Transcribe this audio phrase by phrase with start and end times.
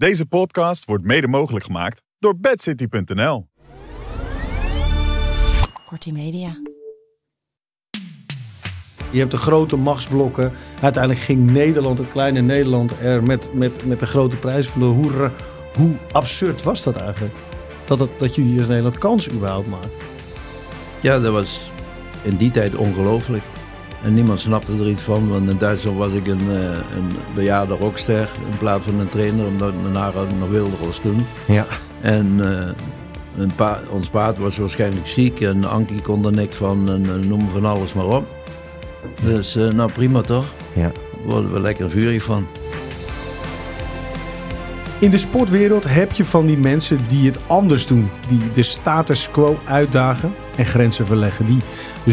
[0.00, 3.48] Deze podcast wordt mede mogelijk gemaakt door bedcity.nl.
[5.86, 6.62] Kortie Media.
[9.10, 10.52] Je hebt de grote machtsblokken.
[10.82, 14.86] Uiteindelijk ging Nederland, het kleine Nederland, er met, met, met de grote prijs van de
[14.86, 15.30] hoe,
[15.74, 17.34] hoe absurd was dat eigenlijk?
[17.84, 19.96] Dat, het, dat jullie als Nederland kans überhaupt maakt.
[21.00, 21.70] Ja, dat was
[22.22, 23.44] in die tijd ongelooflijk.
[24.02, 26.62] En niemand snapte er iets van, want in Duitsland was ik een, eh,
[26.96, 31.26] een bejaarde rockster in plaats van een trainer, omdat mijn haar nog wilder als toen.
[31.46, 31.66] Ja.
[32.00, 32.68] En uh,
[33.36, 37.28] een pa ons paard was waarschijnlijk ziek en Ankie kon er niks van en uh,
[37.28, 38.26] noem van alles maar op.
[39.22, 40.44] Dus uh, nou prima toch?
[40.72, 40.82] Ja.
[40.82, 40.92] Daar
[41.24, 42.46] worden we lekker vurig van.
[44.98, 48.10] In de sportwereld heb je van die mensen die het anders doen.
[48.28, 51.46] Die de status quo uitdagen en grenzen verleggen.
[51.46, 51.62] Die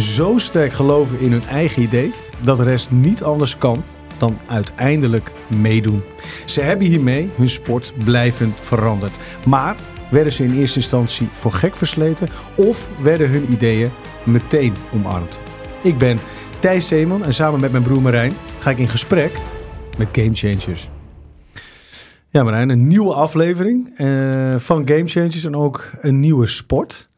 [0.01, 3.83] zo sterk geloven in hun eigen idee dat de rest niet anders kan
[4.17, 6.01] dan uiteindelijk meedoen.
[6.45, 9.17] Ze hebben hiermee hun sport blijvend veranderd.
[9.45, 9.75] Maar
[10.11, 13.91] werden ze in eerste instantie voor gek versleten of werden hun ideeën
[14.23, 15.39] meteen omarmd?
[15.83, 16.19] Ik ben
[16.59, 19.31] Thijs Zeeman en samen met mijn broer Marijn ga ik in gesprek
[19.97, 20.89] met Game Changers.
[22.29, 27.09] Ja, Marijn, een nieuwe aflevering uh, van Game Changers en ook een nieuwe sport.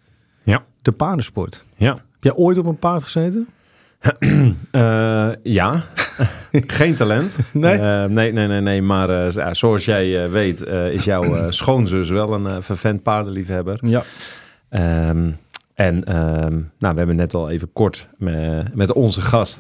[0.81, 1.63] De paardensport.
[1.77, 1.94] Ja.
[1.94, 3.47] Heb jij ooit op een paard gezeten?
[4.72, 5.83] uh, ja,
[6.52, 7.38] geen talent.
[7.53, 7.77] Nee?
[7.77, 8.81] Uh, nee, nee, nee, nee.
[8.81, 13.80] Maar uh, zoals jij weet is jouw schoonzus wel een vervent paardenliefhebber.
[13.81, 14.03] Ja.
[15.09, 15.38] Um,
[15.73, 19.59] en um, nou, we hebben net al even kort met, met onze gast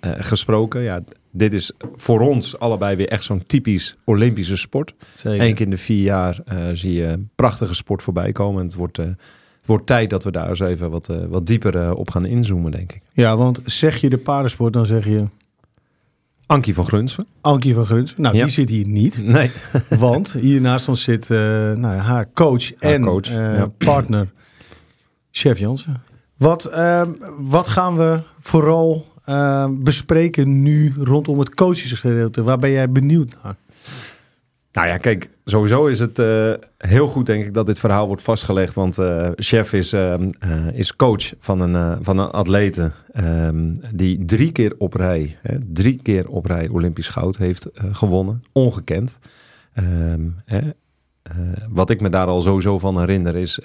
[0.00, 0.82] gesproken.
[0.82, 1.00] Ja,
[1.30, 4.94] dit is voor ons allebei weer echt zo'n typisch Olympische sport.
[5.14, 5.46] Zeker.
[5.46, 6.38] Eén keer in de vier jaar
[6.72, 8.60] zie je prachtige sport voorbij komen.
[8.60, 8.98] En het wordt
[9.66, 12.70] wordt tijd dat we daar eens even wat, uh, wat dieper uh, op gaan inzoomen,
[12.70, 13.00] denk ik.
[13.12, 15.24] Ja, want zeg je de paardensport, dan zeg je...
[16.46, 17.26] Ankie van Grunsven.
[17.40, 18.22] Ankie van Grunsven.
[18.22, 18.42] Nou, Ja.
[18.42, 19.22] die zit hier niet.
[19.36, 19.50] Nee.
[19.98, 21.38] Want hier naast ons zit uh,
[21.72, 23.66] nou, haar coach Haar en coach, ja.
[23.78, 24.32] partner,
[25.30, 26.02] Chef Jansen.
[26.36, 32.42] Wat, ehm, wat gaan we vooral ehm, bespreken nu rondom het coachesgedeelte?
[32.42, 33.56] Waar ben jij benieuwd naar?
[34.76, 38.22] Nou ja, kijk, sowieso is het uh, heel goed, denk ik, dat dit verhaal wordt
[38.22, 38.74] vastgelegd.
[38.74, 40.14] Want uh, Chef is, uh,
[40.72, 46.00] is coach van een, van een atlete ehm, die drie keer op rij, hè, drie
[46.02, 48.42] keer op rij Olympisch goud heeft gewonnen.
[48.52, 49.18] Ongekend.
[49.74, 50.60] Um, hè,
[51.68, 53.60] wat ik me daar al sowieso van herinner is,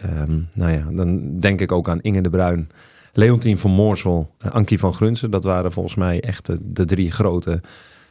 [0.54, 2.70] nou ja, dan denk ik ook aan Inge de Bruin,
[3.14, 5.32] Leontien van Moorsel, Ankie van Grunsen.
[5.32, 7.62] Dat waren volgens mij echt de drie grote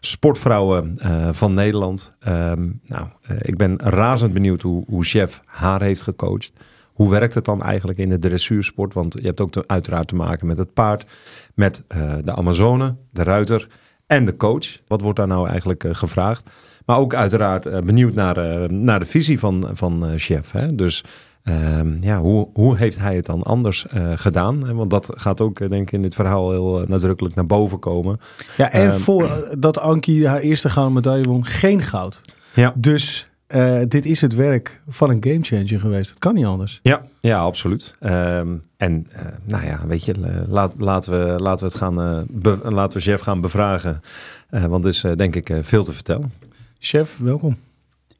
[0.01, 2.13] sportvrouwen uh, van Nederland.
[2.29, 6.53] Um, nou, uh, ik ben razend benieuwd hoe, hoe chef haar heeft gecoacht.
[6.93, 8.95] Hoe werkt het dan eigenlijk in de dressuursport?
[8.95, 11.07] Want je hebt ook te, uiteraard te maken met het paard,
[11.55, 13.69] met uh, de Amazone, de ruiter
[14.07, 14.81] en de coach.
[14.87, 16.51] Wat wordt daar nou eigenlijk gevraagd?
[16.87, 20.51] Maar ook uiteraard benieuwd naar, naar de visie van, van chef.
[20.51, 20.75] Hè?
[20.75, 21.05] Dus
[21.45, 24.75] Um, ja, hoe, hoe heeft hij het dan anders uh, gedaan?
[24.75, 28.21] Want dat gaat ook, denk ik, in dit verhaal heel uh, nadrukkelijk naar boven komen.
[28.57, 32.21] Ja, en um, voordat Ankie haar eerste gouden medaille won, geen goud.
[32.55, 32.73] Ja.
[32.77, 36.09] Dus uh, dit is het werk van een gamechanger geweest.
[36.09, 36.81] Dat kan niet anders.
[36.83, 37.95] Ja, ja absoluut.
[38.01, 39.07] Um, en
[39.45, 43.21] nou ja, weet je, laat, laten, we, laten we het gaan, be, laten we chef
[43.21, 44.03] gaan bevragen.
[44.49, 46.33] want er is denk ik veel te vertellen.
[46.79, 47.57] Chef, welkom.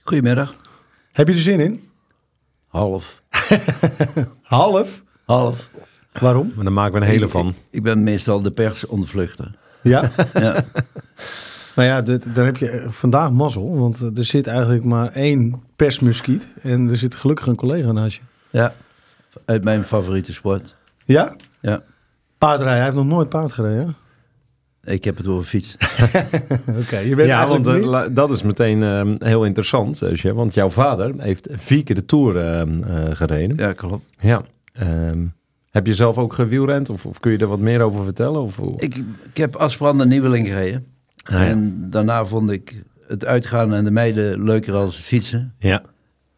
[0.03, 0.55] Goedemiddag.
[1.11, 1.90] Heb je er zin in?
[2.71, 3.23] Half.
[4.43, 5.03] Half?
[5.25, 5.69] Half.
[6.21, 6.53] Waarom?
[6.55, 7.49] Maar dan maken we een hele ik, van.
[7.49, 9.57] Ik, ik, ben meestal de pers ontvluchten.
[9.83, 10.11] Ja?
[10.35, 10.65] ja.
[11.75, 13.79] Nou ja, dit, daar heb je vandaag mazzel.
[13.79, 16.53] Want er zit eigenlijk maar één persmuskiet.
[16.63, 18.23] En er zit gelukkig een collega naast je.
[18.51, 18.75] Ja,
[19.45, 20.75] uit mijn favoriete sport.
[21.05, 21.37] Ja?
[21.61, 21.83] Ja.
[22.39, 22.77] Paardrijden.
[22.77, 23.95] Hij heeft nog nooit paard gereden.
[24.85, 25.77] Ik heb het over fiets.
[26.69, 30.03] Oké, okay, je bent ja, want uh, dat is meteen uh, heel interessant,
[30.35, 32.67] want jouw vader heeft vier keer de Tour
[33.17, 33.57] gereden.
[33.57, 34.05] Ja, klopt.
[34.21, 34.43] Ja.
[34.83, 35.33] Um,
[35.71, 38.41] heb je zelf ook gewielrend of, of, kun je er wat meer over vertellen?
[38.43, 38.97] Of, ik,
[39.33, 40.87] ik heb Asprand en Nieuweling gereden.
[41.23, 41.47] Ah, ja.
[41.47, 45.55] En daarna vond ik het uitgaan en de meiden leuker als fietsen.
[45.59, 45.83] Ja.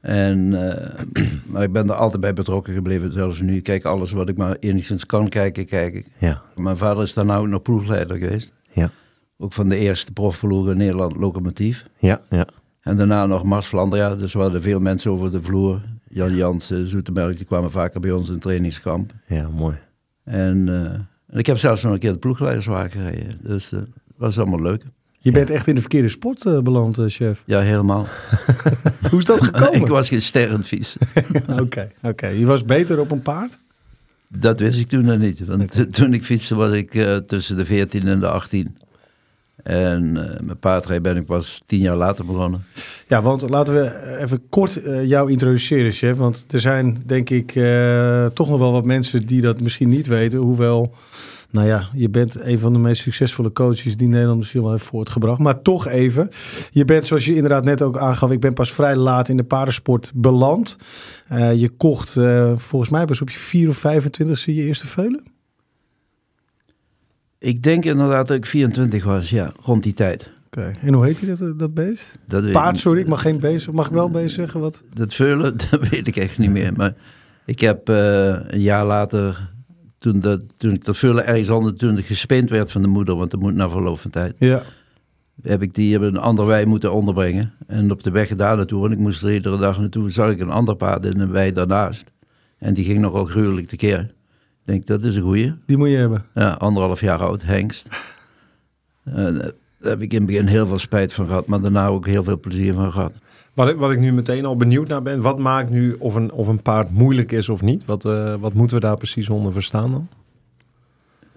[0.03, 3.13] En, uh, maar ik ben er altijd bij betrokken gebleven.
[3.13, 3.57] Zelfs nu.
[3.57, 6.07] Ik kijk alles wat ik maar enigszins kan kijken, kijk ik.
[6.19, 6.43] Ja.
[6.57, 8.55] Mijn vader is daarna ook nog ploegleider geweest.
[8.73, 8.91] Ja.
[9.39, 11.85] Ook van de eerste profploeg in Nederland, Locomotief.
[11.99, 12.47] Ja, ja.
[12.81, 15.81] En daarna nog Mars Flandria, dus we hadden veel mensen over de vloer.
[16.09, 19.13] Jan Jansen, Zoetemelk, die kwamen vaker bij ons in trainingskamp.
[19.27, 19.77] Ja, mooi.
[20.25, 20.85] En, uh,
[21.27, 23.39] en ik heb zelfs nog een keer de ploegleiderswagen gereden.
[23.43, 24.85] Dus uh, dat was allemaal leuk.
[25.23, 27.43] Je bent echt in de verkeerde sport uh, beland, chef.
[27.47, 28.07] Ja, helemaal.
[29.11, 29.75] Hoe is dat gekomen?
[29.75, 30.97] ik was geen sterrenvies.
[31.61, 32.27] Oké, oké.
[32.27, 33.59] Je was beter op een paard?
[34.29, 35.45] Dat wist ik toen nog niet.
[35.45, 36.91] Want toen ik fietste was ik
[37.27, 38.77] tussen de 14 en de 18.
[39.63, 42.65] En met paardrijden ben ik pas tien jaar later begonnen.
[43.09, 46.17] Ja, want laten we even kort jou introduceren, chef.
[46.17, 47.53] Want er zijn, denk ik,
[48.35, 50.39] toch nog wel wat mensen die dat misschien niet weten.
[50.39, 50.95] Hoewel,
[51.53, 54.85] nou ja, je bent een van de meest succesvolle coaches die Nederland misschien wel heeft
[54.85, 55.39] voortgebracht.
[55.39, 56.29] Maar toch even,
[56.71, 59.45] je bent, zoals je inderdaad net ook aangaf, ik ben pas vrij laat in de
[59.45, 60.79] paardensport beland.
[61.55, 62.13] je kocht,
[62.55, 65.23] volgens mij pas op je 4 of 25 je eerste veulen.
[67.43, 70.31] Ik denk inderdaad dat ik 24 was, ja, rond die tijd.
[70.47, 70.77] Oké, okay.
[70.81, 72.19] en hoe heet hij dat, dat beest?
[72.27, 73.71] Dat Paard, sorry, ik mag geen beest.
[73.71, 74.61] Mag ik wel beest zeggen?
[74.61, 74.83] Wat?
[74.93, 76.73] Dat veulen, dat weet ik echt niet meer.
[76.77, 76.95] Maar
[77.45, 77.97] ik heb uh,
[78.47, 79.52] een jaar later,
[80.03, 83.17] toen, dat, toen ik dat veulen ergens anders, toen het gespeend werd van de moeder,
[83.17, 84.35] want dat moet na verloop van tijd.
[84.39, 84.63] Ja.
[85.43, 87.53] Heb ik die op een ander wei moeten onderbrengen.
[87.67, 90.41] En op de weg daar naartoe, en ik moest er iedere dag naartoe, zag ik
[90.41, 92.13] een ander paard in een wei daarnaast.
[92.59, 94.01] En die ging nogal gruwelijk tekeer.
[94.01, 95.55] Ik denk, dat is een goeie.
[95.67, 96.25] Die moet je hebben.
[96.35, 97.89] Ja, anderhalf jaar oud, hengst.
[99.05, 102.07] Uh, daar heb ik in het begin heel veel spijt van gehad, maar daarna ook
[102.07, 103.15] heel veel plezier van gehad.
[103.53, 106.33] Wat ik, wat ik nu meteen al benieuwd naar ben, wat maakt nu of een,
[106.33, 107.85] of een paard moeilijk is of niet?
[107.85, 110.09] Wat, uh, wat moeten we daar precies onder verstaan dan?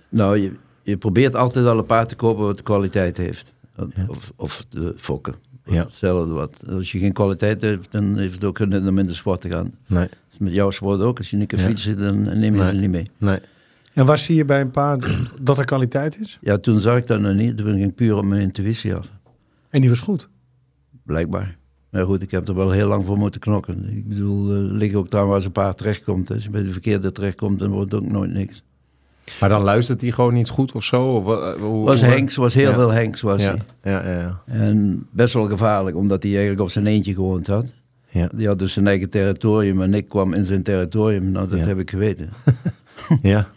[0.09, 0.51] Nou, je,
[0.81, 3.53] je probeert altijd al een paard te kopen wat kwaliteit heeft.
[3.77, 4.05] Ja.
[4.07, 5.35] Of, of te fokken.
[5.65, 5.83] Ja.
[5.83, 6.63] Hetzelfde wat.
[6.69, 9.49] Als je geen kwaliteit hebt, dan heeft het ook nut om in de sport te
[9.49, 9.71] gaan.
[9.87, 10.07] Nee.
[10.29, 11.17] Dus met jouw sport ook.
[11.17, 11.65] Als je niet kan Ja.
[11.65, 12.69] fietsen, dan neem je Nee.
[12.71, 13.09] ze niet mee.
[13.17, 13.39] Nee.
[13.93, 15.07] En waar zie je bij een paard
[15.41, 16.37] dat er kwaliteit is?
[16.41, 17.57] Ja, toen zag ik dat nog niet.
[17.57, 19.11] Toen ging ik puur op mijn intuïtie af.
[19.69, 20.29] En die was goed.
[21.03, 21.57] Blijkbaar.
[21.95, 23.89] Maar goed, ik heb er wel heel lang voor moeten knokken.
[23.97, 26.31] Ik bedoel, liggen ook daar waar zijn paard terechtkomt.
[26.31, 28.63] Als je bij de verkeerde terechtkomt, dan wordt het ook nooit niks.
[29.39, 31.03] Maar dan luistert hij gewoon niet goed of zo?
[31.05, 31.25] Of,
[31.59, 32.73] hoe, Was Henks, was heel Ja.
[32.75, 33.91] veel Henks was Ja, hij.
[33.91, 34.19] ja, ja.
[34.19, 34.41] ja.
[34.45, 37.71] En best wel gevaarlijk, omdat hij eigenlijk op zijn eentje gewoond had.
[38.09, 38.29] Ja.
[38.35, 41.31] Die had dus zijn eigen territorium en ik kwam in zijn territorium.
[41.31, 42.29] Nou, dat heb ik geweten.
[43.21, 43.47] ja.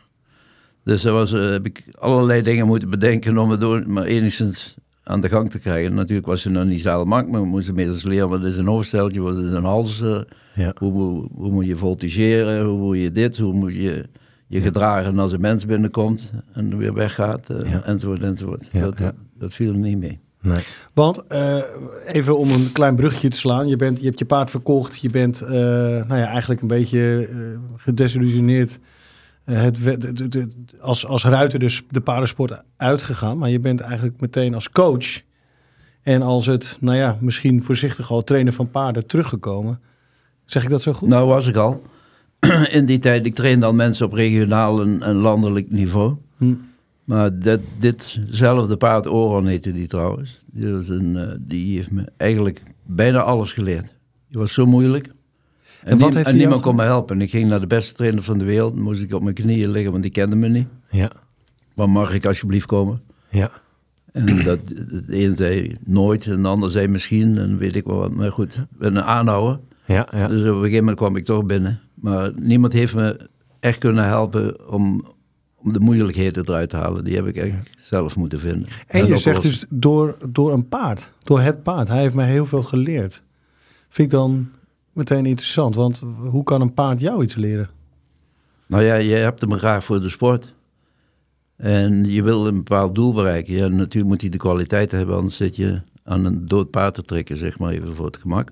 [0.84, 4.76] Dus daar was, eh, heb ik allerlei dingen moeten bedenken om het door, maar enigszins
[5.08, 5.94] aan de gang te krijgen.
[5.94, 9.20] Natuurlijk was ze nog niet zadelmak, maar we moesten inmiddels leren wat is een hoofdsteltje,
[9.20, 10.20] wat is een hals, eh,
[10.54, 10.72] Ja.
[10.78, 14.04] hoe, hoe, hoe moet je voltigeren, hoe moet je dit, hoe moet je
[14.46, 17.82] je gedragen als een mens binnenkomt en weer weggaat, eh, Ja.
[17.84, 18.68] enzovoort, enzovoort.
[18.72, 19.12] Ja, dat, ja.
[19.38, 20.18] dat viel er niet mee.
[20.42, 20.62] Nee.
[20.94, 21.58] Want eh,
[22.06, 23.68] even om een klein bruggetje te slaan.
[23.68, 25.00] Je, bent, je hebt je paard verkocht.
[25.00, 27.28] Je bent eh, nou ja, eigenlijk een beetje
[27.76, 28.78] gedesillusioneerd.
[29.48, 30.48] Eh, het, de- de-
[30.80, 33.38] als, als ruiter dus de paardensport uitgegaan.
[33.38, 35.20] Maar je bent eigenlijk meteen als coach.
[36.02, 39.80] En als het, nou ja, misschien voorzichtig al trainer van paarden teruggekomen.
[40.44, 41.08] Zeg ik dat zo goed?
[41.08, 41.82] Nou was ik al.
[42.70, 46.14] In die tijd, ik trainde al mensen op regionaal en, en landelijk niveau.
[46.36, 46.54] Hm.
[47.04, 52.04] Maar dit, ditzelfde paard, Oron heette die trouwens, die, was een, eh, die heeft me
[52.16, 53.94] eigenlijk bijna alles geleerd.
[54.28, 55.08] Die was zo moeilijk.
[55.84, 57.16] En, wat heeft en niemand kon me helpen.
[57.16, 58.74] En ik ging naar de beste trainer van de wereld.
[58.74, 60.66] Dan moest ik op mijn knieën liggen, want die kende me niet.
[60.90, 61.10] Ja.
[61.74, 63.00] Maar mag ik alsjeblieft komen?
[63.28, 63.50] Ja.
[64.12, 67.96] En dat, de een zei nooit, en de ander zei misschien, en weet ik wel
[67.96, 68.12] wat.
[68.12, 69.58] Maar goed, een aanhouwer.
[69.84, 70.08] Ja.
[70.10, 70.28] Ja.
[70.28, 71.80] Dus op een gegeven moment kwam ik toch binnen.
[71.94, 73.28] Maar niemand heeft me
[73.60, 75.04] echt kunnen helpen om,
[75.56, 77.04] om de moeilijkheden eruit te halen.
[77.04, 78.68] Die heb ik echt zelf moeten vinden.
[78.86, 81.12] En je zegt dus door, door een paard.
[81.18, 81.88] Door het paard.
[81.88, 83.22] Hij heeft mij heel veel geleerd.
[83.88, 84.48] Vind ik dan
[84.98, 85.74] meteen interessant.
[85.74, 87.70] Want hoe kan een paard jou iets leren?
[88.66, 90.54] Nou ja, je hebt hem graag voor de sport.
[91.56, 93.54] En je wil een bepaald doel bereiken.
[93.54, 97.02] Ja, natuurlijk moet hij de kwaliteit hebben, anders zit je aan een dood paard te
[97.02, 98.50] trekken, zeg maar even voor het gemak.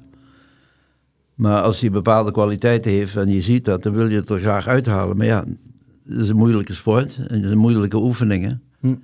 [1.35, 4.38] Maar als hij bepaalde kwaliteiten heeft en je ziet dat, dan wil je het er
[4.38, 5.17] graag uithalen.
[5.17, 5.45] Maar ja,
[6.09, 8.62] het is een moeilijke sport en het zijn moeilijke oefeningen.
[8.79, 8.87] Hm.
[8.87, 8.99] En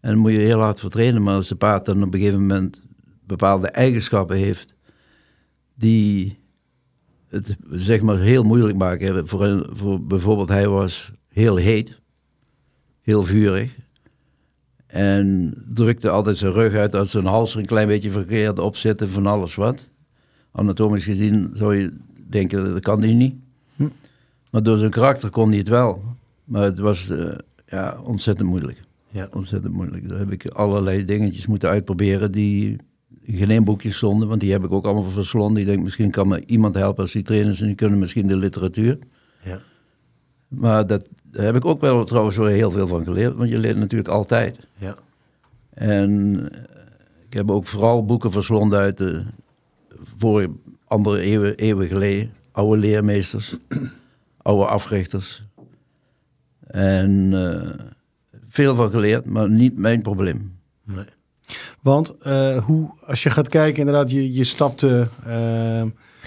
[0.00, 1.22] daar moet je heel hard voor trainen.
[1.22, 2.80] Maar als de paard dan op een gegeven moment
[3.26, 4.74] bepaalde eigenschappen heeft
[5.74, 6.38] die
[7.36, 9.28] het zeg maar heel moeilijk maken.
[9.28, 12.00] Voor, een, voor bijvoorbeeld, hij was heel heet,
[13.00, 13.76] heel vurig.
[14.86, 18.76] En drukte altijd zijn rug uit als zijn hals er een klein beetje verkeerd op
[18.76, 19.88] zit en van alles wat.
[20.52, 21.92] Anatomisch gezien zou je
[22.28, 23.34] denken, dat kan hij niet.
[23.76, 23.88] Hm.
[24.50, 26.02] Maar door zijn karakter kon hij het wel.
[26.44, 27.28] Maar het was eh,
[27.66, 28.82] ja, ontzettend moeilijk.
[29.08, 29.28] Ja.
[29.32, 30.08] Ontzettend moeilijk.
[30.08, 32.76] Daar heb ik allerlei dingetjes moeten uitproberen die
[33.26, 34.28] geen één boekje stonden.
[34.28, 35.62] Want die heb ik ook allemaal verslonden.
[35.62, 37.60] Ik denk, misschien kan me iemand helpen als die trainers.
[37.60, 38.98] En die kunnen misschien de literatuur.
[39.44, 39.60] Ja.
[40.48, 43.34] Maar dat, daar heb ik ook wel trouwens wel heel veel van geleerd.
[43.34, 44.58] Want je leert natuurlijk altijd.
[44.78, 44.96] Ja.
[45.70, 46.60] En eh,
[47.26, 49.24] ik heb ook vooral boeken verslonden uit de
[50.16, 50.50] voor
[50.84, 52.32] andere eeuwen, eeuwen geleden.
[52.52, 53.56] Oude leermeesters,
[54.42, 55.44] oude africhters.
[56.66, 57.86] En eh,
[58.48, 60.58] veel van geleerd, maar niet mijn probleem.
[61.80, 65.08] Want eh, hoe, als je gaat kijken, inderdaad, je, je stapte.
[65.24, 65.84] eh,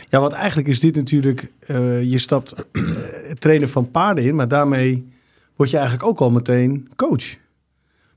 [0.09, 1.51] ja, want eigenlijk is dit natuurlijk.
[1.59, 2.83] eh, je stapt eh,
[3.27, 5.07] het trainen van paarden in, maar daarmee
[5.55, 7.35] word je eigenlijk ook al meteen coach.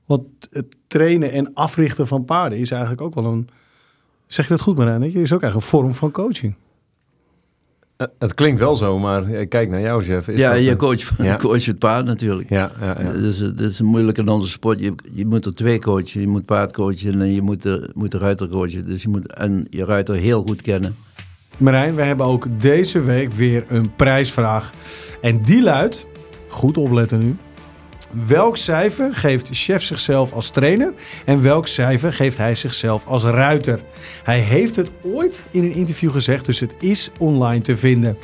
[0.05, 3.49] Want het trainen en africhten van paarden is eigenlijk ook wel een.
[4.27, 5.03] Zeg je dat goed, Marijn?
[5.03, 6.55] Is ook eigenlijk een vorm van coaching.
[8.03, 10.27] Eh, het klinkt wel zo, maar eh, kijk naar jou, Jeff.
[10.27, 11.35] Is ja, dat, je eh, coach, ja.
[11.35, 12.49] coach het paard natuurlijk.
[12.49, 13.11] Ja, ja, ja.
[13.11, 14.79] Het is, het is moeilijk in onze sport.
[14.79, 16.21] Je, je moet er twee coachen.
[16.21, 18.85] Je moet paard coachen en je moet de, moet de ruiter coachen.
[18.85, 20.95] Dus je moet en je ruiter heel goed kennen.
[21.57, 24.71] Marijn, we hebben ook deze week weer een prijsvraag.
[25.21, 26.07] En die luidt,
[26.47, 27.35] goed opletten nu.
[28.27, 30.93] Welk cijfer geeft chef zichzelf als trainer
[31.25, 33.79] en welk cijfer geeft hij zichzelf als ruiter?
[34.23, 38.17] Hij heeft het ooit in een interview gezegd, dus het is online te vinden.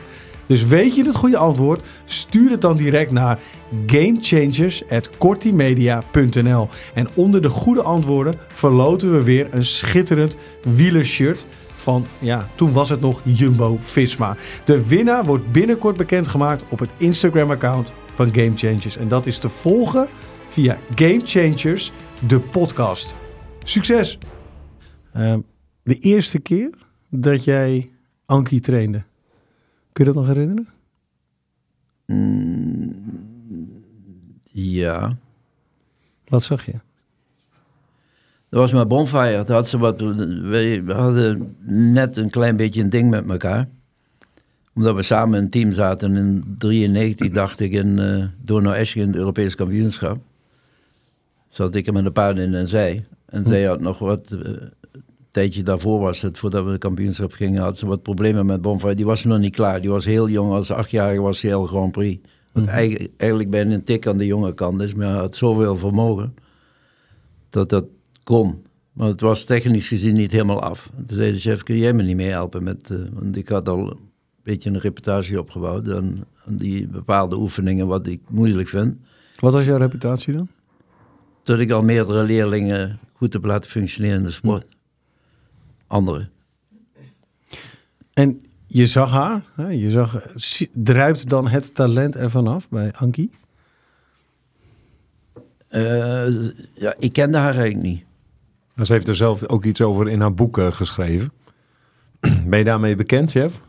[0.45, 1.88] Dus weet je het goede antwoord?
[2.05, 3.39] Stuur het dan direct naar
[3.86, 6.67] gamechangers.kortimedia.nl.
[6.93, 11.45] En onder de goede antwoorden verloten we weer een schitterend wielershirt
[11.75, 14.36] van, ja, toen was het nog Jumbo-Visma.
[14.63, 18.97] De winnaar wordt binnenkort bekendgemaakt op het Instagram-account van Game Changers.
[18.97, 20.07] En dat is te volgen
[20.47, 21.91] via Game Changers,
[22.27, 23.15] de podcast.
[23.63, 24.17] Succes!
[25.13, 25.39] Ehm,
[25.83, 26.73] de eerste keer
[27.09, 27.91] dat jij
[28.25, 29.03] Ankie trainde,
[29.91, 30.67] kun je dat nog herinneren?
[34.51, 35.17] Ja.
[36.25, 36.71] Wat zag je?
[38.49, 39.38] Dat was met Bonfire.
[39.38, 43.67] Dat had ze wat, we hadden net een klein beetje een ding met elkaar.
[44.79, 46.15] Omdat we samen in een team zaten.
[46.17, 50.17] In 93 dacht ik in uh, Donau Eschingen in het Europees kampioenschap.
[51.48, 53.05] Zat ik er met een paard in en zij.
[53.25, 54.31] En zij had nog wat...
[54.31, 54.57] uh,
[55.31, 58.95] tijdje daarvoor was het, voordat we de kampioenschap gingen, had ze wat problemen met Bonfire.
[58.95, 59.81] Die was nog niet klaar.
[59.81, 60.51] Die was heel jong.
[60.51, 62.27] Als achtjarige was hij heel Grand Prix.
[62.51, 64.93] Wat eigenlijk, eigenlijk bijna een tik aan de jonge kant is.
[64.93, 66.36] Maar hij had zoveel vermogen
[67.50, 67.86] dat dat
[68.24, 68.63] kon.
[68.93, 70.91] Maar het was technisch gezien niet helemaal af.
[71.07, 72.63] Toen zei de chef, kun jij me niet mee helpen?
[72.63, 74.08] Met, uh, want ik had al een
[74.51, 78.98] beetje een reputatie opgebouwd aan, die bepaalde oefeningen, wat ik moeilijk vind.
[79.39, 80.48] Wat was jouw reputatie dan?
[81.44, 84.65] Dat ik al meerdere leerlingen goed heb laten functioneren in de sport.
[84.70, 84.75] Hm.
[85.88, 86.29] Anderen.
[88.13, 89.68] En je zag haar, hè?
[89.68, 90.36] je zag,
[90.74, 93.32] druipt dan het talent ervan af bij Ankie?
[95.70, 98.03] Uh, ja, ik kende haar eigenlijk niet.
[98.88, 101.32] Ze heeft er zelf ook iets over in haar boeken geschreven.
[102.50, 103.62] Ben je daarmee bekend, chef?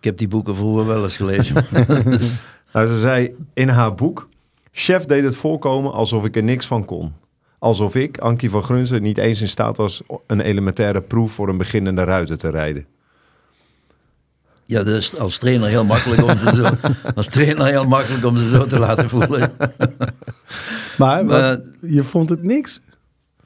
[0.00, 1.54] Ik heb die boeken vroeger wel eens gelezen.
[2.72, 4.28] nou, ze zei in haar boek...
[4.72, 7.12] Chef deed het voorkomen alsof ik er niks van kon.
[7.58, 10.02] Alsof ik, Ankie van Grunzen, niet eens in staat was...
[10.26, 12.86] een elementaire proef voor een beginnende ruiter te rijden.
[14.66, 16.70] Ja, dat is als trainer heel makkelijk om ze zo,
[17.14, 19.52] als trainer heel makkelijk om ze zo te laten voelen.
[20.98, 22.80] maar, maar je vond het niks?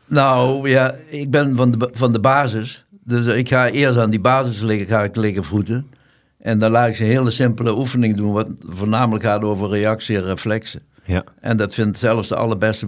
[0.06, 2.84] Nou ja, ik ben van de, van de basis.
[3.04, 5.86] Dus ik ga eerst aan die basis liggen, ga ik liggen voeten.
[6.44, 10.16] En dan laat ik ze een hele simpele oefening doen, wat voornamelijk gaat over reactie
[10.16, 10.82] en reflexen.
[11.04, 11.24] Ja.
[11.40, 12.86] En dat vindt zelfs de allerbeste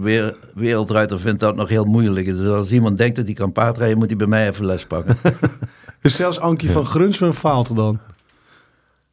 [0.53, 2.25] wereldruiter vindt dat nog heel moeilijk.
[2.25, 5.17] Dus als iemand denkt dat hij kan paardrijden, moet hij bij mij even les pakken.
[6.01, 6.73] dus zelfs Ankie ja.
[6.73, 7.99] van Grunsven faalt dan?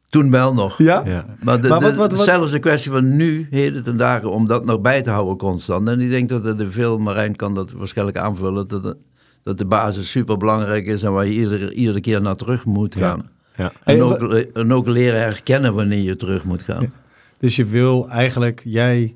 [0.09, 0.77] Toen wel nog.
[0.77, 1.01] Ja?
[1.05, 1.25] ja.
[1.43, 4.47] Maar, de, maar wat, wat, wat, zelfs de kwestie van nu, heden ten dagen, om
[4.47, 5.87] dat nog bij te houden constant.
[5.87, 8.97] En ik denk dat er de veel, Marijn kan dat waarschijnlijk aanvullen, dat de,
[9.43, 12.95] dat de basis super belangrijk is en waar je iedere, iedere keer naar terug moet
[12.95, 13.21] gaan.
[13.23, 13.33] Ja.
[13.57, 13.71] Ja.
[13.83, 16.81] En, ook, en, ook, leren herkennen wanneer je terug moet gaan.
[16.81, 16.89] Ja.
[17.37, 19.15] Dus je wil eigenlijk, jij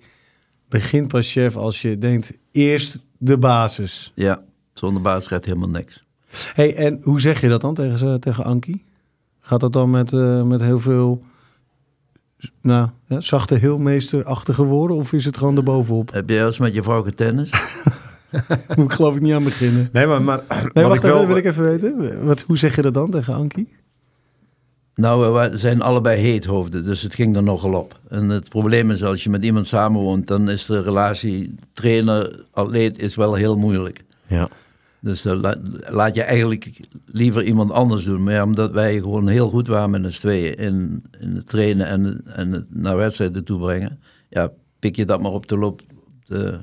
[0.69, 4.11] begint pas chef als je denkt, eerst de basis.
[4.15, 4.43] Ja,
[4.73, 6.05] zonder basis gaat helemaal niks.
[6.53, 8.85] hey, en hoe zeg je dat dan tegen, tegen Ankie?
[9.39, 11.23] Gaat dat dan met, uh, met heel veel
[12.61, 14.97] nou, ja, zachte heelmeesterachtige woorden?
[14.97, 16.11] Of is het gewoon erbovenop?
[16.11, 17.51] Heb je eens met je vrouw getennis?
[18.75, 19.89] Moet ik geloof ik niet aan beginnen.
[19.91, 20.21] Nee, maar...
[20.21, 20.43] maar
[20.73, 21.27] nee, wacht, ik wel...
[21.27, 22.25] wil ik even weten.
[22.25, 23.67] Wat, hoe zeg je dat dan tegen Ankie?
[24.99, 27.99] Nou, we zijn allebei heethoofden, dus het ging er nogal op.
[28.07, 33.15] En het probleem is, als je met iemand samenwoont, dan is de relatie trainer-atleet is
[33.15, 34.03] wel heel moeilijk.
[34.27, 34.49] Ja.
[34.99, 35.55] Dus la,
[35.89, 38.23] laat je eigenlijk liever iemand anders doen.
[38.23, 41.87] Maar ja, omdat wij gewoon heel goed waren met ons tweeën in, in het trainen
[41.87, 43.99] en, en het naar wedstrijden toe brengen.
[44.29, 45.81] Ja, pik je dat maar op de loop,
[46.25, 46.59] de,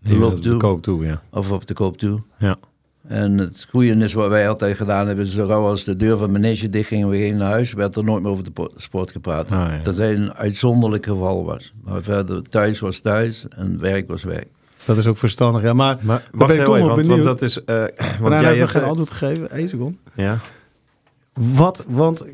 [0.00, 0.52] de loop toe.
[0.52, 1.22] De koop toe, ja.
[1.30, 2.22] Of op de koop toe.
[2.38, 2.56] Ja.
[3.10, 6.30] En het goede is wat wij altijd gedaan hebben, zo gauw als de deur van
[6.30, 9.10] manege dicht ging en we gingen naar huis, werd er nooit meer over de sport
[9.10, 9.50] gepraat.
[9.50, 9.80] Ah, ja.
[9.82, 11.72] Dat hij een uitzonderlijk geval was.
[11.84, 14.48] Maar verder, thuis was thuis en werk was werk.
[14.84, 15.72] Dat is ook verstandig, ja.
[15.72, 17.26] Maar, maar wacht ben ik toch even, nog want, benieuwd.
[17.26, 17.58] want dat is...
[17.66, 19.58] Uh, want jij heeft nog geen antwoord gegeven.
[19.58, 19.98] Eén seconde.
[20.14, 20.38] Ja.
[21.32, 22.24] Wat, want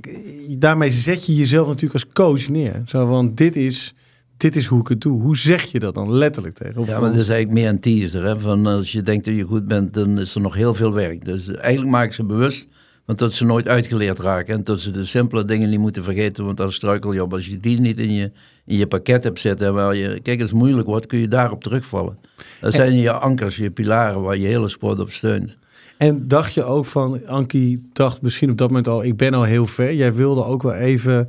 [0.59, 2.83] daarmee zet je jezelf natuurlijk als coach neer.
[2.87, 3.95] Zo, want dit is,
[4.37, 5.23] dit is hoe ik het doe.
[5.23, 6.81] Hoe zeg je dat dan letterlijk tegen?
[6.81, 8.25] Of Ja, maar dat is eigenlijk meer een teaser.
[8.25, 8.41] Hè?
[8.41, 11.25] Van als je denkt dat je goed bent, dan is er nog heel veel werk.
[11.25, 12.69] Dus eigenlijk maak ik ze bewust,
[13.05, 14.55] want dat ze nooit uitgeleerd raken.
[14.55, 17.33] En dat ze de simpele dingen niet moeten vergeten, want dat is struikeljob.
[17.33, 18.31] Als je die niet in je,
[18.65, 21.63] in je pakket hebt zitten, waar je, kijk, als het moeilijk wordt, kun je daarop
[21.63, 22.19] terugvallen.
[22.61, 25.57] Dat zijn je ankers, je pilaren waar je hele sport op steunt.
[25.97, 29.45] En dacht je ook van, Ankie dacht misschien op dat moment al, ik ben al
[29.45, 29.95] heel ver.
[29.95, 31.29] Jij wilde ook wel even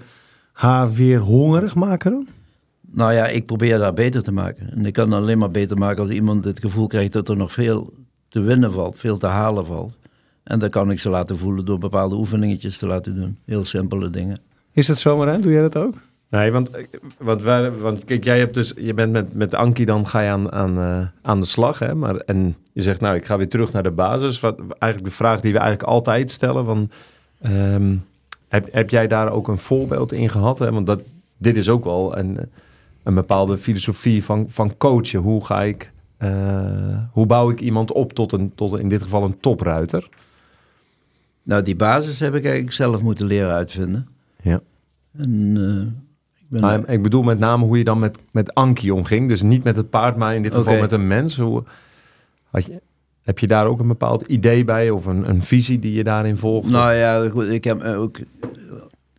[0.51, 2.27] haar weer hongerig maken dan?
[2.91, 4.71] Nou ja, ik probeer daar beter te maken.
[4.71, 7.37] En ik kan het alleen maar beter maken als iemand het gevoel krijgt dat er
[7.37, 7.93] nog veel
[8.29, 9.97] te winnen valt, veel te halen valt.
[10.43, 13.37] En dat kan ik ze laten voelen door bepaalde oefeningetjes te laten doen.
[13.45, 14.39] Heel simpele dingen.
[14.71, 15.41] Is dat zomaar aan?
[15.41, 15.93] Doe jij dat ook?
[16.29, 16.71] Nee, want,
[17.17, 20.29] want, wij, want kijk, jij hebt dus, je bent met, met Ankie dan ga je
[20.29, 21.79] aan, aan, eh, aan de slag.
[21.79, 21.95] Hè?
[21.95, 24.39] Maar, en je zegt, nou, ik ga weer terug naar de basis.
[24.39, 26.65] Wat, eigenlijk de vraag die we eigenlijk altijd stellen.
[26.65, 26.89] Van,
[27.41, 27.95] ehm,
[28.47, 30.59] heb, heb jij daar ook een voorbeeld in gehad?
[30.59, 30.71] Hè?
[30.71, 31.01] Want dat,
[31.37, 32.37] dit is ook wel een,
[33.07, 35.19] een bepaalde filosofie van, van coachen.
[35.19, 39.23] Hoe ga ik, eh, hoe bouw ik iemand op tot, een, tot in dit geval
[39.23, 40.09] een topruiter?
[41.43, 44.07] Nou, die basis heb ik eigenlijk zelf moeten leren uitvinden.
[44.41, 44.61] Ja.
[45.17, 46.03] En eh,
[46.39, 49.29] ik ben Nou, ik bedoel met name hoe je dan met, met Ankie omging.
[49.29, 51.37] Dus niet met het paard, maar in dit geval met een mens.
[51.37, 51.63] Hoe,
[52.49, 52.81] had je,
[53.21, 56.37] heb je daar ook een bepaald idee bij of een, een visie die je daarin
[56.37, 56.69] volgt?
[56.69, 58.17] Nou ja, ik heb ook.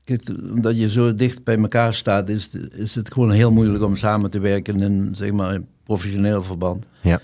[0.08, 0.22] Kijk,
[0.54, 3.96] omdat je zo dicht bij elkaar staat, is, het- is het gewoon heel moeilijk om
[3.96, 6.86] samen te werken in zeg maar in professioneel verband.
[7.02, 7.20] Ja.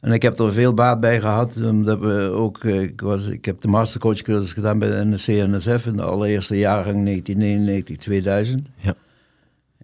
[0.00, 3.44] En ik heb er veel baat bij gehad, omdat we ook, eh, ik, was, ik
[3.44, 8.68] heb de mastercoachcursus gedaan bij de NSC-NSF in de allereerste jaargang 1999-2000.
[8.76, 8.94] Ja.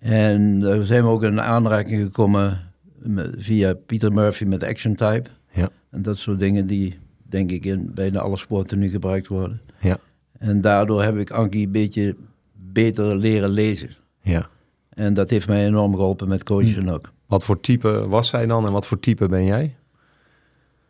[0.00, 2.60] En daar zijn we ook in aanraking gekomen
[2.98, 5.28] met- via Peter Murphy met Action Type.
[5.52, 5.68] Ja.
[5.90, 9.60] En dat soort dingen die, denk ik, in bijna alle sporten nu gebruikt worden.
[9.80, 9.98] Ja.
[10.38, 12.16] En daardoor heb ik Ankie een beetje
[12.72, 13.96] beter leren lezen.
[14.22, 14.48] ja.
[14.90, 17.10] En dat heeft mij enorm geholpen met coachen ook.
[17.26, 19.76] Wat voor type was zij dan en wat voor type ben jij?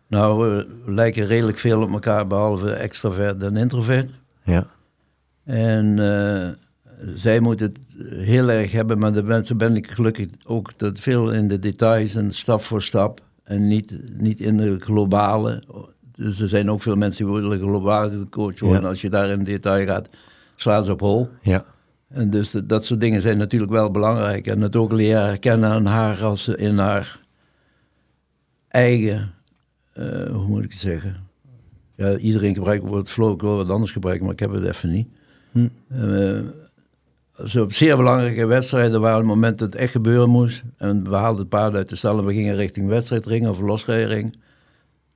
[0.07, 4.13] Nou, we lijken redelijk veel op elkaar, behalve extravert en introvert.
[4.45, 4.67] Ja.
[5.45, 6.49] En eh,
[7.15, 7.79] zij moet het
[8.09, 12.15] heel erg hebben, maar de mensen ben ik gelukkig ook dat veel in de details
[12.15, 13.21] en stap voor stap.
[13.43, 15.63] En niet, niet in de globale.
[16.15, 18.83] Dus er zijn ook veel mensen die willen globaal coach worden.
[18.83, 18.89] Ja.
[18.89, 20.09] Als je daar in detail gaat,
[20.57, 21.29] slaan ze op hol.
[21.43, 21.65] Ja.
[22.11, 24.47] En dus dat, soort dingen zijn natuurlijk wel belangrijk.
[24.47, 27.21] En het ook leren herkennen aan haar als ze in haar
[28.69, 29.33] eigen,
[29.93, 31.17] eh, hoe moet ik het zeggen?
[31.97, 34.65] Ja, iedereen gebruikt het woord flow, ik wil wat anders gebruiken, maar ik heb het
[34.65, 35.09] even niet.
[35.53, 35.69] Hm.
[37.45, 40.63] Zo op zeer belangrijke wedstrijden waar het moment dat het echt gebeuren moest.
[40.77, 44.37] En we haalden het paard uit de stal en we gingen richting wedstrijdring of losrijring.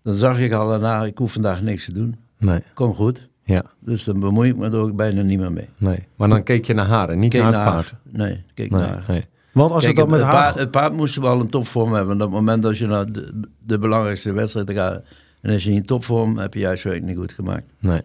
[0.02, 2.16] Dan zag ik al daarna, ik hoef vandaag niks te doen.
[2.38, 2.62] Nee.
[2.74, 3.28] Kom goed.
[3.44, 3.64] Ja.
[3.80, 5.68] Dus dan bemoei ik me er ook bijna niet meer mee.
[5.76, 5.98] Nee.
[6.16, 7.72] Maar dan keek je naar haar en niet naar het haar.
[7.72, 7.94] paard.
[8.02, 8.80] Nee, kijk Nee.
[8.80, 9.04] naar haar.
[9.08, 9.24] nee.
[9.52, 10.42] Want als Kijk, het dan met het, haar...
[10.42, 12.14] paard, het paard moest wel een topvorm hebben.
[12.14, 15.02] En op het moment dat je naar de, de belangrijkste wedstrijd gaat...
[15.40, 17.64] en als je niet in topvorm, heb je juist werk niet goed gemaakt.
[17.78, 18.00] Nee.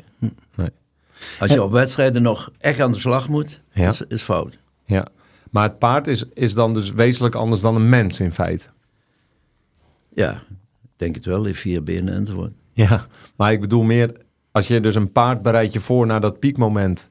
[1.40, 3.90] Als je op wedstrijden nog echt aan de slag moet, Ja.
[3.90, 4.58] is, is fout.
[4.86, 5.08] Ja.
[5.52, 8.66] Maar het paard is, is dan dus wezenlijk anders dan een mens in feite.
[10.14, 10.32] Ja,
[10.82, 11.44] ik denk het wel.
[11.44, 12.52] Heeft vier benen enzovoort.
[12.74, 14.12] Ja, maar ik bedoel meer,
[14.52, 17.10] als je dus een paard bereidt je voor naar dat piekmoment.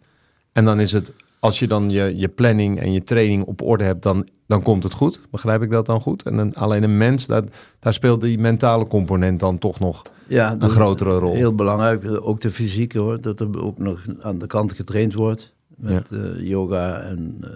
[0.52, 3.84] En dan is het, als je dan je, je planning en je training op orde
[3.84, 5.20] hebt, dan, dan komt het goed.
[5.30, 6.22] Begrijp ik dat dan goed?
[6.22, 7.44] En dan, alleen een mens, dat,
[7.78, 11.34] daar speelt die mentale component dan toch nog Ja, een grotere rol.
[11.34, 12.04] Heel belangrijk.
[12.20, 13.20] Ook de fysieke hoor.
[13.20, 15.54] Dat er ook nog aan de kant getraind wordt.
[15.76, 17.50] Met eh, yoga en eh,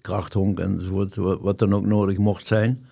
[0.00, 1.14] krachthonk enzovoort.
[1.14, 2.84] Wat, wat dan ook nodig mocht zijn.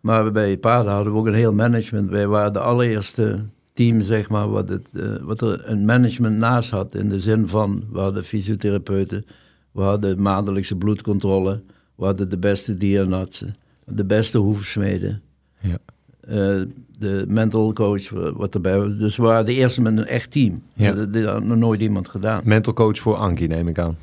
[0.00, 2.10] Maar bij paarden hadden we ook een heel management.
[2.10, 6.70] Wij waren de allereerste team, zeg maar, wat, het, eh, wat er een management naast
[6.70, 6.94] had.
[6.94, 9.24] In de zin van, we hadden fysiotherapeuten,
[9.72, 11.62] we hadden maandelijkse bloedcontrole,
[11.94, 13.56] we hadden de beste dierenartsen,
[13.86, 15.22] de beste hoefsmeden.
[15.60, 15.78] Ja.
[16.20, 16.62] eh,
[16.98, 18.96] de mental coach, wa- wat erbij was.
[18.96, 20.62] Dus we waren de eerste met een echt team.
[20.74, 20.92] Ja.
[20.92, 22.40] Dat, dat had nog nooit iemand gedaan.
[22.44, 23.96] Mental coach voor Ankie, neem ik aan.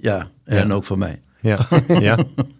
[0.00, 0.74] Ja, en Ja.
[0.74, 1.20] ook voor mij.
[1.40, 2.18] Ja, ja.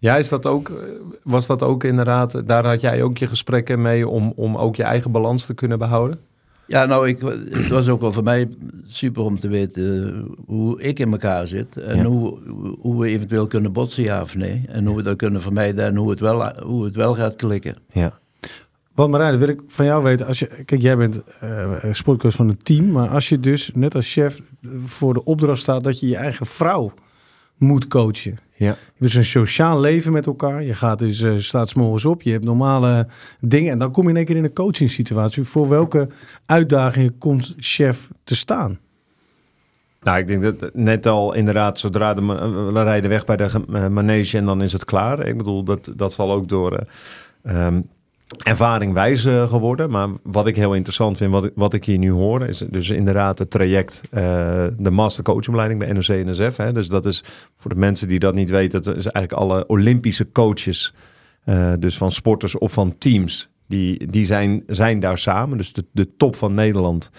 [0.00, 0.74] Ja, is dat ook, eh,
[1.22, 4.82] was dat ook inderdaad, daar had jij ook je gesprekken mee om, om ook je
[4.82, 6.18] eigen balans te kunnen behouden?
[6.66, 8.48] Ja, nou, ik, het was ook wel voor mij
[8.86, 11.76] super om te weten hoe ik in elkaar zit.
[11.76, 12.04] En Ja.
[12.04, 12.38] hoe,
[12.80, 14.64] hoe we eventueel kunnen botsen, ja of nee.
[14.68, 17.76] En hoe we dat kunnen vermijden en hoe het wel, hoe het wel gaat klikken.
[17.92, 18.18] Ja.
[18.94, 20.26] Want Marijn, wil ik van jou weten.
[20.26, 22.90] Als je, kijk, jij bent eh sportcoach van een team.
[22.90, 26.16] Maar als je dus net als chef eh, voor de opdracht staat dat je je
[26.16, 26.92] eigen vrouw
[27.56, 28.38] moet coachen.
[28.60, 28.66] Ja.
[28.66, 30.62] Je hebt dus een sociaal leven met elkaar.
[30.62, 32.22] Je gaat dus, eh, staat 's morgens op.
[32.22, 33.06] Je hebt normale
[33.40, 33.72] dingen.
[33.72, 35.42] En dan kom je in één keer in een coaching situatie.
[35.42, 36.08] Voor welke
[36.46, 38.78] uitdagingen komt chef te staan?
[40.02, 43.44] Nou, ik denk dat net al inderdaad, zodra de, ma- we rijden weg bij de
[43.72, 45.26] eh, manege en dan is het klaar.
[45.26, 46.84] Ik bedoel, dat, dat zal ook door
[47.42, 47.66] eh,
[48.38, 49.90] ervaring wijs eh, geworden.
[49.90, 52.90] Maar wat ik heel interessant vind, wat ik, wat ik hier nu hoor, is dus
[52.90, 54.22] inderdaad het traject, eh,
[54.78, 56.56] de master coachopleiding bij NOC NSF.
[56.56, 56.72] Hè.
[56.72, 57.24] Dus dat is
[57.58, 60.94] voor de mensen die dat niet weten, dat is eigenlijk alle Olympische coaches,
[61.44, 65.56] eh, dus van sporters of van teams, die, die zijn, zijn daar samen.
[65.56, 67.10] Dus de, de top van Nederland.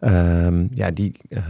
[0.00, 1.40] Ehm, ja, die eh,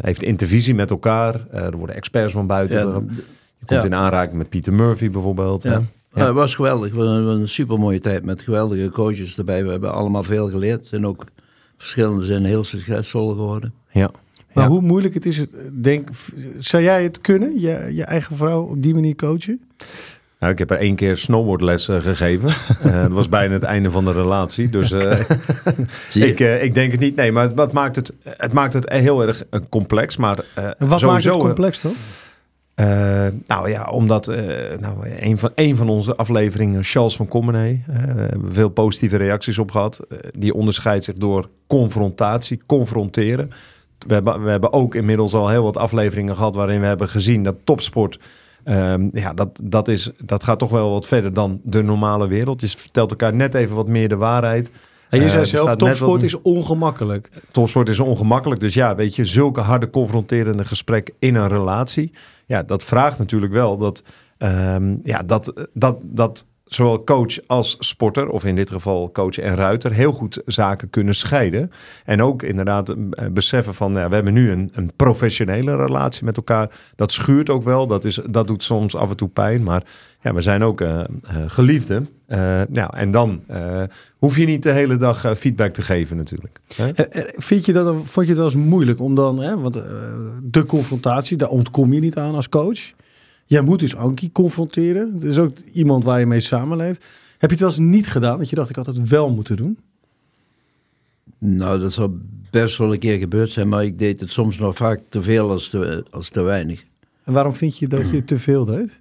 [0.00, 1.46] heeft intervisie met elkaar.
[1.50, 2.78] Er worden experts van buiten.
[2.78, 3.84] Ja, je komt ja.
[3.84, 5.62] in aanraking met Peter Murphy bijvoorbeeld.
[5.62, 5.78] hè.
[6.14, 6.20] Ja.
[6.20, 6.86] Ja, het was geweldig.
[6.88, 9.64] Het was een, een super mooie tijd met geweldige coaches erbij.
[9.64, 10.86] We hebben allemaal veel geleerd.
[10.86, 11.24] Zijn ook
[11.76, 13.72] verschillende zijn heel succesvol geworden.
[13.92, 14.10] ja.
[14.52, 14.70] Maar Ja.
[14.70, 16.08] hoe moeilijk het is, het, denk,
[16.58, 19.60] zou jij het kunnen, je, je eigen vrouw op die manier coachen?
[20.38, 22.48] Nou, ik heb er één keer snowboardles eh, gegeven.
[22.82, 24.68] Eh, dat was bijna het einde van de relatie.
[24.68, 25.20] Dus eh,
[26.28, 27.16] ik, eh, ik denk het niet.
[27.16, 30.16] Nee, maar het, wat maakt het, het maakt het heel erg complex.
[30.16, 31.92] Maar eh, En wat maakt het complex dan?
[32.80, 37.84] Eh, nou ja, omdat eh, nou, een, van, een van onze afleveringen, Charles van Commenay,
[37.86, 39.98] eh, veel positieve reacties op gehad.
[40.08, 43.50] Eh, die onderscheidt zich door confrontatie, confronteren.
[44.06, 47.42] We hebben, we hebben ook inmiddels al heel wat afleveringen gehad waarin we hebben gezien
[47.42, 48.18] dat topsport.
[48.64, 52.60] ehm, ja, dat, dat, is, dat gaat toch wel wat verder dan de normale wereld.
[52.60, 54.70] Je vertelt elkaar net even wat meer de waarheid.
[55.10, 57.30] En je Eh, zei zelf, topsport wat- is ongemakkelijk.
[57.50, 58.60] topsport is ongemakkelijk.
[58.60, 62.12] Dus ja, weet je, zulke harde confronterende gesprek in een relatie.
[62.46, 64.02] Ja, dat vraagt natuurlijk wel dat,
[64.38, 69.54] ehm, ja, dat, dat, dat zowel coach als sporter, of in dit geval coach en
[69.54, 71.70] ruiter, heel goed zaken kunnen scheiden.
[72.04, 76.36] En ook inderdaad eh, beseffen van, ja, we hebben nu een, een professionele relatie met
[76.36, 76.70] elkaar.
[76.96, 79.62] Dat schuurt ook wel, dat, is, dat doet soms af en toe pijn.
[79.62, 79.82] Maar
[80.22, 81.06] ja, we zijn ook eh, eh,
[81.46, 82.08] geliefden.
[82.30, 83.82] Eh, ja, en dan eh,
[84.18, 86.60] hoef je niet de hele dag eh, feedback te geven natuurlijk.
[86.74, 86.90] Hè?
[87.36, 89.74] Vind je dat, vond je het wel eens moeilijk om dan, hè, want
[90.42, 92.92] de confrontatie, daar ontkom je niet aan als coach.
[93.46, 95.12] Jij moet dus Ankie confronteren.
[95.12, 97.04] Het is ook iemand waar je mee samenleeft.
[97.38, 99.56] Heb je het wel eens niet gedaan dat je dacht, ik had het wel moeten
[99.56, 99.78] doen?
[101.38, 102.18] Nou, dat zal
[102.50, 105.50] best wel een keer gebeurd zijn, maar ik deed het soms nog vaak te veel
[105.50, 106.84] als te, als te weinig.
[107.24, 109.00] En waarom vind je dat je te veel deed?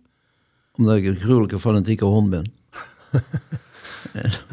[0.79, 2.51] Omdat ik een gruwelijke fanatieke hond ben.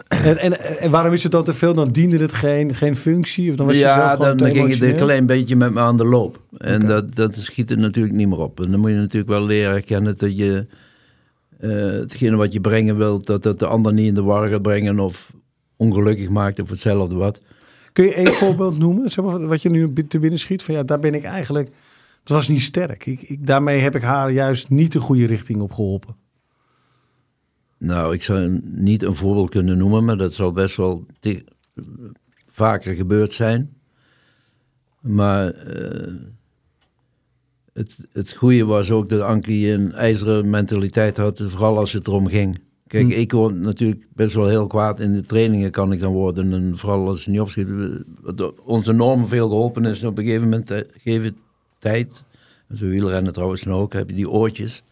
[0.08, 1.74] En, en, en waarom is het dan te veel?
[1.74, 3.50] Dan diende het geen, geen functie?
[3.50, 5.80] Of dan was je ja, gewoon dan te ging het een klein beetje met me
[5.80, 6.40] aan de loop.
[6.58, 8.64] En dat, dat schiet er natuurlijk niet meer op.
[8.64, 10.66] En dan moet je natuurlijk wel leren herkennen dat je
[11.60, 14.62] eh, hetgene wat je brengen wilt, dat dat de ander niet in de war gaat
[14.62, 15.32] brengen of
[15.76, 17.40] ongelukkig maakt of hetzelfde wat.
[17.92, 19.10] Kun je één voorbeeld noemen?
[19.10, 20.62] Zeg maar, wat je nu te binnen schiet?
[20.62, 21.70] Van ja, daar ben ik eigenlijk...
[22.26, 23.06] Het was niet sterk.
[23.06, 26.16] Ik, ik, daarmee heb ik haar juist niet de goede richting op geholpen.
[27.78, 31.06] Nou, ik zou niet een voorbeeld kunnen noemen, maar dat zal best wel
[32.48, 33.76] vaker gebeurd zijn.
[35.00, 36.14] Maar eh,
[37.72, 42.26] het, het goede was ook dat Ankie een ijzeren mentaliteit had, vooral als het erom
[42.28, 42.58] ging.
[42.86, 43.10] Kijk, Hm.
[43.10, 46.52] ik word natuurlijk best wel heel kwaad in de trainingen kan ik dan worden.
[46.52, 47.68] En vooral als het niet opschiet.
[48.20, 51.36] Wat ons enorm veel geholpen is op een gegeven moment, eh, gegeven
[51.78, 52.22] tijd.
[52.70, 54.82] Als we wielrennen trouwens ook, heb je die oortjes,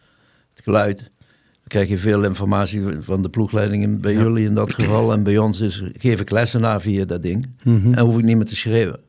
[0.53, 0.97] het geluid.
[0.97, 5.11] Dan krijg je veel informatie van de ploegleidingen bij jullie in dat geval.
[5.11, 7.49] En bij ons is, geef ik lessen na via dat ding.
[7.95, 8.99] En hoef ik niet meer te schreeuwen.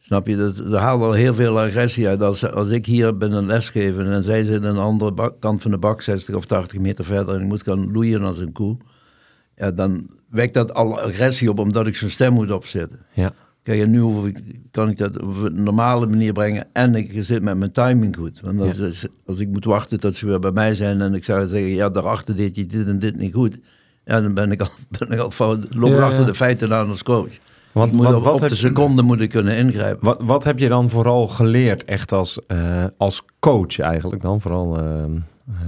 [0.00, 0.36] Snap je?
[0.36, 2.22] Dat, dat haalt al heel veel agressie uit.
[2.22, 5.40] Als, als ik hier ben een les geven en zij zit aan de andere bak-
[5.40, 8.38] kant van de bak, 60 of 80 meter verder, en ik moet gaan loeien als
[8.38, 8.76] een koe.
[9.56, 12.98] Ja, dan wekt dat al agressie op, omdat ik zo'n stem moet opzetten.
[13.12, 13.32] Ja.
[13.68, 14.34] Kijk, en nu
[14.70, 18.40] kan ik dat op een normale manier brengen en ik zit met mijn timing goed.
[18.40, 21.24] Want als, als, als ik moet wachten tot ze weer bij mij zijn en ik
[21.24, 23.58] zou zeggen, ja, daarachter deed je dit en dit niet goed.
[24.04, 26.88] Ja, dan ben ik al, ben ik al fout, loop Ja, achter de feiten aan
[26.88, 27.32] als coach.
[27.72, 30.04] Want, moet want op, wat, op heb, de seconde moet ik kunnen ingrijpen.
[30.04, 34.40] wat, wat heb je dan vooral geleerd echt als, eh, als coach eigenlijk dan?
[34.40, 35.04] Vooral eh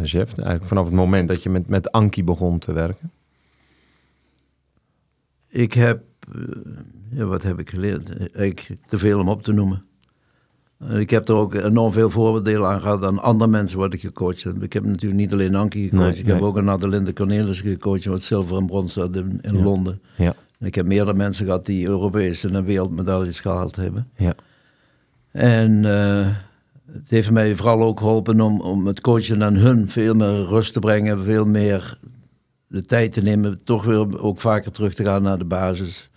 [0.02, 3.10] chef, eigenlijk vanaf het moment dat je met, met Ankie begon te werken.
[5.48, 6.02] Ik heb,
[6.34, 6.42] eh,
[7.10, 8.36] ja, wat heb ik geleerd?
[8.36, 9.84] Ik, te veel om op te noemen.
[10.78, 14.00] En Ik heb er ook enorm veel voordelen aan gehad aan andere mensen wat ik
[14.00, 14.62] gecoacht heb.
[14.62, 16.04] Ik heb natuurlijk niet alleen Ankie gecoacht.
[16.04, 19.56] Nee, ik heb ook een Adelinde Cornelis gecoacht, wat zilver en brons had in, in
[19.56, 19.62] Ja.
[19.62, 20.00] Londen.
[20.16, 20.34] Ja.
[20.58, 24.08] Ik heb meerdere mensen gehad die Europese en wereldmedailles gehaald hebben.
[24.16, 24.34] Ja.
[25.32, 26.28] En eh,
[26.92, 30.72] het heeft mij vooral ook geholpen om, om het coachen aan hun veel meer rust
[30.72, 31.98] te brengen, veel meer
[32.66, 36.09] de tijd te nemen, toch weer ook vaker terug te gaan naar de basis.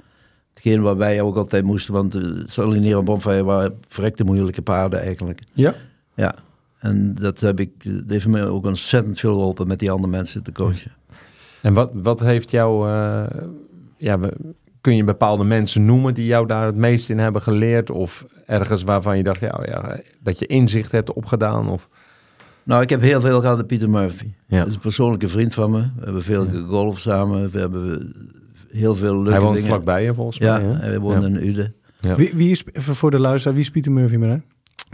[0.64, 5.02] Hetgeen wat wij ook altijd moesten, want uh, Salineren en Bonfire waren verrekte moeilijke paarden
[5.02, 5.40] eigenlijk.
[5.54, 5.74] Ja?
[6.16, 6.36] Ja,
[6.80, 10.44] en dat, heb ik, dat heeft me ook ontzettend veel geholpen met die andere mensen
[10.44, 10.92] te coachen.
[11.62, 12.90] En wat, wat heeft jou...
[12.90, 13.24] eh,
[13.98, 17.90] ja, we- kun je bepaalde mensen noemen die jou daar het meest in hebben geleerd?
[17.90, 21.70] Of ergens waarvan je dacht, ja, ja dat je inzicht hebt opgedaan?
[21.70, 21.90] Of...
[22.64, 24.34] Nou, ik heb heel veel gehad met Pieter Murphy.
[24.48, 24.58] Ja.
[24.60, 25.80] Dat is een persoonlijke vriend van me.
[25.80, 27.50] We hebben veel gegolfd samen.
[27.52, 28.14] We hebben
[28.74, 29.70] heel veel leuke Hij woont dingen.
[29.70, 30.68] vlakbij je volgens Ja, mij.
[30.68, 30.80] hè?
[30.80, 31.74] en we woonden in Uden.
[32.00, 32.16] Ja.
[32.16, 34.30] Wie, wie is, even voor de luisteraar, wie is Pieter Murphy maar?
[34.30, 34.38] hè?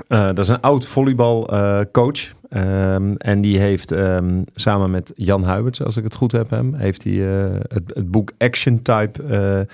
[0.08, 2.34] Eh, dat is een oud volleybalcoach.
[2.50, 6.74] Ehm, en die heeft ehm, samen met Jan Huiberts, als ik het goed heb, hem,
[6.74, 7.14] heeft hij
[7.44, 9.66] eh, het, het boek Action Type eh, eh,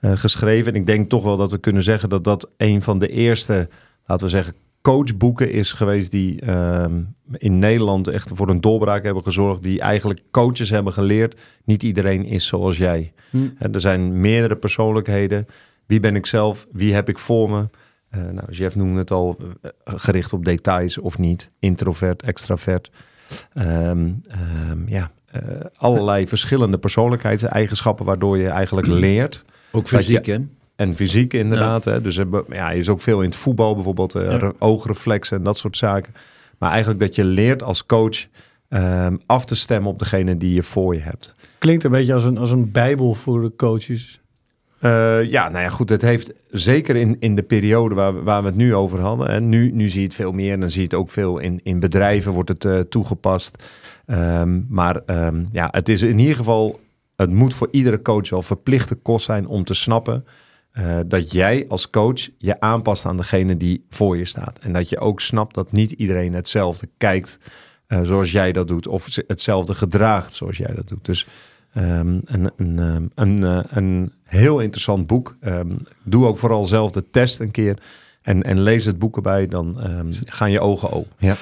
[0.00, 0.72] geschreven.
[0.72, 3.68] En ik denk toch wel dat we kunnen zeggen dat dat een van de eerste,
[4.06, 4.54] laten we zeggen,
[4.92, 7.00] coachboeken is geweest die ehm,
[7.32, 9.62] in Nederland echt voor een doorbraak hebben gezorgd.
[9.62, 11.40] Die eigenlijk coaches hebben geleerd.
[11.64, 13.12] Niet iedereen is zoals jij.
[13.30, 13.38] Hm.
[13.56, 15.46] Hè, Er zijn meerdere persoonlijkheden.
[15.86, 16.66] Wie ben ik zelf?
[16.72, 17.68] Wie heb ik voor me?
[18.08, 21.50] Eh, nou, Jeff noemde het al, eh, gericht op details of niet.
[21.58, 22.90] Introvert, extravert.
[23.52, 25.40] Ehm, ehm, ja, eh,
[25.76, 29.44] allerlei verschillende persoonlijkheidseigenschappen waardoor je eigenlijk leert.
[29.72, 30.38] Ook fysiek, je- hè?
[30.78, 31.84] En fysiek inderdaad.
[31.84, 32.00] Hè?
[32.02, 34.52] Dus be- ja, is ook veel in het voetbal, bijvoorbeeld eh, Ja.
[34.58, 36.14] oogreflexen en dat soort zaken.
[36.58, 38.26] Maar eigenlijk dat je leert als coach
[38.68, 41.34] ehm, af te stemmen op degene die je voor je hebt.
[41.58, 44.20] Klinkt een beetje als een, als een bijbel voor de coaches.
[44.78, 45.88] Eh, ja, nou ja, goed.
[45.88, 49.28] Het heeft zeker in, in de periode waar, we- waar we het nu over hadden.
[49.28, 50.52] En nu, nu zie je het veel meer.
[50.52, 53.62] En dan zie je het ook veel in, in bedrijven wordt het eh, toegepast.
[54.06, 56.80] Ehm, maar ehm, ja, het is in ieder geval.
[57.16, 60.24] Het moet voor iedere coach wel verplichte kost zijn om te snappen.
[60.78, 64.58] Eh, dat jij als coach je aanpast aan degene die voor je staat.
[64.58, 67.38] En dat je ook snapt dat niet iedereen hetzelfde kijkt
[67.86, 68.86] eh, zoals jij dat doet.
[68.86, 71.04] Of hetzelfde gedraagt zoals jij dat doet.
[71.04, 71.26] Dus
[71.72, 75.36] Ehm, een, een, ehm, een, eh, een heel interessant boek.
[75.40, 75.70] Ehm,
[76.04, 77.78] doe ook vooral zelf de test een keer.
[78.22, 79.76] En, en lees het boek erbij, dan
[80.24, 81.12] gaan je ogen open.
[81.18, 81.34] Ja.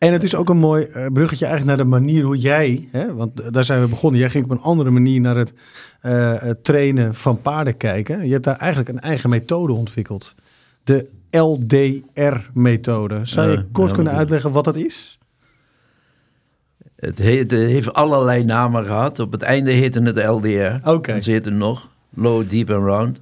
[0.00, 3.14] En het is ook een mooi eh, bruggetje eigenlijk naar de manier hoe jij, hè,
[3.14, 4.20] want daar zijn we begonnen.
[4.20, 5.52] Jij ging op een andere manier naar het
[6.00, 8.26] eh, het trainen van paarden kijken.
[8.26, 10.34] Je hebt daar eigenlijk een eigen methode ontwikkeld.
[10.84, 13.20] De LDR-methode.
[13.22, 15.18] Zou je kort kunnen uitleggen wat dat is?
[16.96, 19.18] Het, heet, het heeft allerlei namen gehad.
[19.18, 20.88] Op het einde heette het LDR.
[20.88, 21.20] Oké.
[21.20, 21.90] Ze heten nog.
[22.14, 23.20] Low, Deep and Round.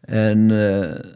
[0.00, 1.10] En eh,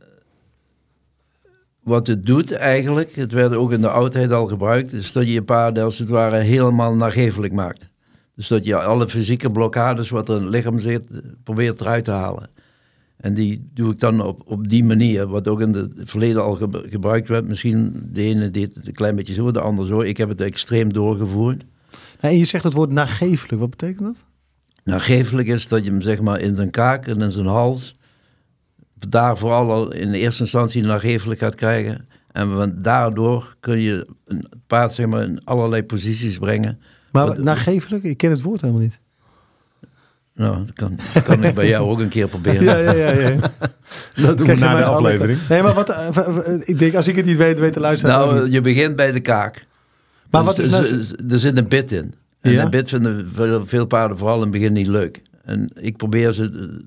[1.88, 5.32] wat het doet eigenlijk, het werd ook in de oudheid al gebruikt, is dat je
[5.32, 7.88] je paarden als het ware helemaal nagevelijk maakt.
[8.34, 11.08] Dus dat je alle fysieke blokkades wat er in het lichaam zit,
[11.44, 12.50] probeert eruit te halen.
[13.16, 16.54] En die doe ik dan op, op die manier, wat ook in het verleden al
[16.54, 17.48] ge- gebruikt werd.
[17.48, 20.00] Misschien de ene deed het een klein beetje zo, de ander zo.
[20.00, 21.64] Ik heb het extreem doorgevoerd.
[22.20, 23.60] En je zegt het woord nagevelijk.
[23.60, 24.24] Wat betekent dat?
[24.84, 27.96] Nagevelijk is dat je hem zeg maar in zijn kaak en in zijn hals,
[29.08, 32.06] daar vooral al in de eerste instantie nagevelijk gaat krijgen.
[32.32, 36.80] En van daardoor kun je een paard zeg maar in allerlei posities brengen.
[37.12, 38.04] Maar Wat- nagevelijk?
[38.04, 38.98] Ik ken het woord helemaal niet.
[40.34, 42.62] Nou, dat kan, dat kan ik bij jou ook een keer proberen.
[42.64, 43.28] Ja, ja, ja.
[43.28, 43.36] ja.
[44.26, 45.38] Dat doen we na de aflevering.
[45.48, 46.08] Nee, maar wat, eh,
[46.64, 48.52] ik denk, als ik het niet weet, weet de luisteraar Nou, niet.
[48.52, 49.66] je begint bij de kaak.
[50.30, 52.14] Maar Dus wat, er, nou, er- er zit een bit in.
[52.40, 52.62] En Ja?
[52.64, 55.22] een bit vinden veel, veel paarden vooral in het begin niet leuk.
[55.44, 56.80] En ik probeer ze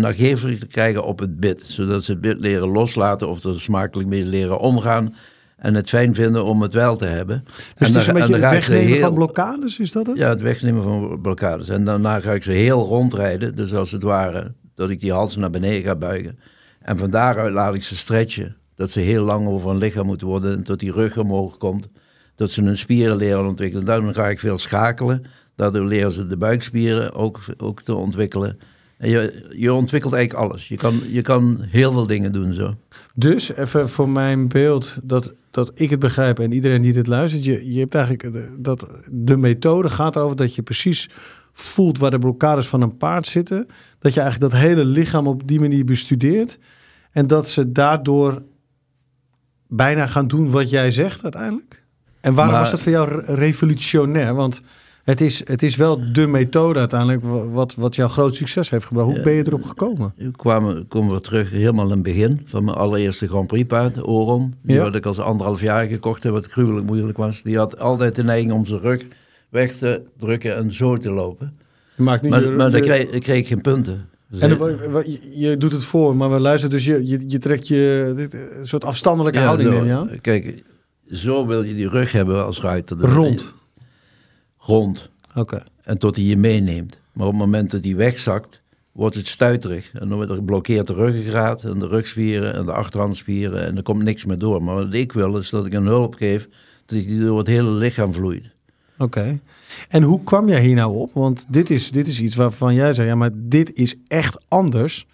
[0.00, 1.60] nagevelijk te krijgen op het bit.
[1.60, 5.14] Zodat ze het bit leren loslaten of er smakelijk mee leren omgaan.
[5.56, 7.44] En het fijn vinden om het wel te hebben.
[7.44, 10.18] dus en het is een en beetje het wegnemen heel- van blokkades, is dat het?
[10.18, 11.68] Ja, het wegnemen van blokkades.
[11.68, 13.54] En daarna ga ik ze heel rondrijden.
[13.54, 16.38] Dus als het ware dat ik die hals naar beneden ga buigen.
[16.80, 18.56] En van daaruit laat ik ze stretchen.
[18.74, 20.56] Dat ze heel lang over hun lichaam moeten worden.
[20.56, 21.86] En tot die rug omhoog komt.
[22.34, 23.84] Dat ze hun spieren leren ontwikkelen.
[23.84, 25.24] Daarom ga ik veel schakelen.
[25.56, 28.58] Daardoor leren ze de buikspieren ook, ook te ontwikkelen.
[28.98, 30.68] Je, je ontwikkelt eigenlijk alles.
[30.68, 32.74] Je kan, je kan heel veel dingen doen zo.
[33.14, 37.44] Dus even voor mijn beeld dat, dat ik het begrijp en iedereen die dit luistert.
[37.44, 41.08] Je, je hebt eigenlijk de- dat de methode gaat erover dat je precies
[41.52, 43.66] voelt waar de blokkades van een paard zitten.
[43.98, 46.58] Dat je eigenlijk dat hele lichaam op die manier bestudeert.
[47.10, 48.42] En dat ze daardoor
[49.68, 51.84] bijna gaan doen wat jij zegt uiteindelijk.
[52.20, 54.34] En waarom Maar- was dat voor jou re- revolutionair?
[54.34, 54.62] Want
[55.08, 58.84] het is, het is wel de methode uiteindelijk wa- wat, wat jouw groot succes heeft
[58.84, 59.06] gebracht.
[59.08, 59.22] Hoe Ja.
[59.22, 60.12] ben je erop gekomen?
[60.16, 64.06] Nu kwamen, komen we terug helemaal in het begin van mijn allereerste Grand Prix paard,
[64.06, 64.54] Oron.
[64.62, 64.82] Die Ja.
[64.82, 67.42] had ik als anderhalf jaar gekocht heb, wat gruwelijk moeilijk was.
[67.42, 69.02] Die had altijd de neiging om zijn rug
[69.48, 71.56] weg te drukken en zo te lopen.
[71.96, 74.08] Je maakt nu Maar, je- maar dan kreeg, ik kreeg geen punten.
[74.30, 77.68] Dus En je, je doet het voor, maar we luisteren dus je, je, je trekt
[77.68, 79.84] je dit, een soort afstandelijke ja, houding zo.
[79.84, 80.10] je aan.
[80.20, 80.62] Kijk,
[81.10, 82.96] zo wil je die rug hebben als ruiter.
[82.98, 83.54] Rond.
[84.68, 85.10] Rond.
[85.34, 85.62] Oké.
[85.82, 86.98] En tot hij je meeneemt.
[87.12, 88.60] Maar op het moment dat hij wegzakt,
[88.92, 89.92] wordt het stuiterig.
[89.92, 93.66] En dan wordt er blokkeert de ruggengraat en de rugspieren en de achterhandspieren.
[93.66, 94.62] En er komt niks meer door.
[94.62, 96.48] Maar wat ik wil is dat ik een hulp geef,
[96.86, 98.50] dat die door het hele lichaam vloeit.
[98.98, 99.40] Oké.
[99.88, 101.12] En hoe kwam jij hier nou op?
[101.12, 105.06] Want dit is, dit is iets waarvan jij zei, ja, maar dit is echt anders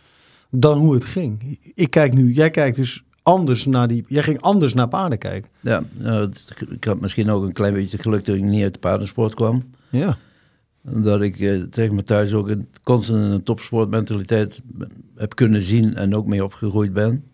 [0.50, 1.58] dan hoe het ging.
[1.74, 5.50] Ik kijk nu, jij kijkt dus anders naar die, jij ging anders naar paarden kijken.
[5.60, 6.30] Ja, nou,
[6.70, 9.64] ik had misschien ook een klein beetje geluk dat ik niet uit de paardensport kwam.
[9.90, 10.16] Ja.
[10.84, 14.62] Omdat ik eh, tegen me thuis ook een, constant een topsportmentaliteit
[15.16, 17.24] heb kunnen zien en ook mee opgegroeid ben.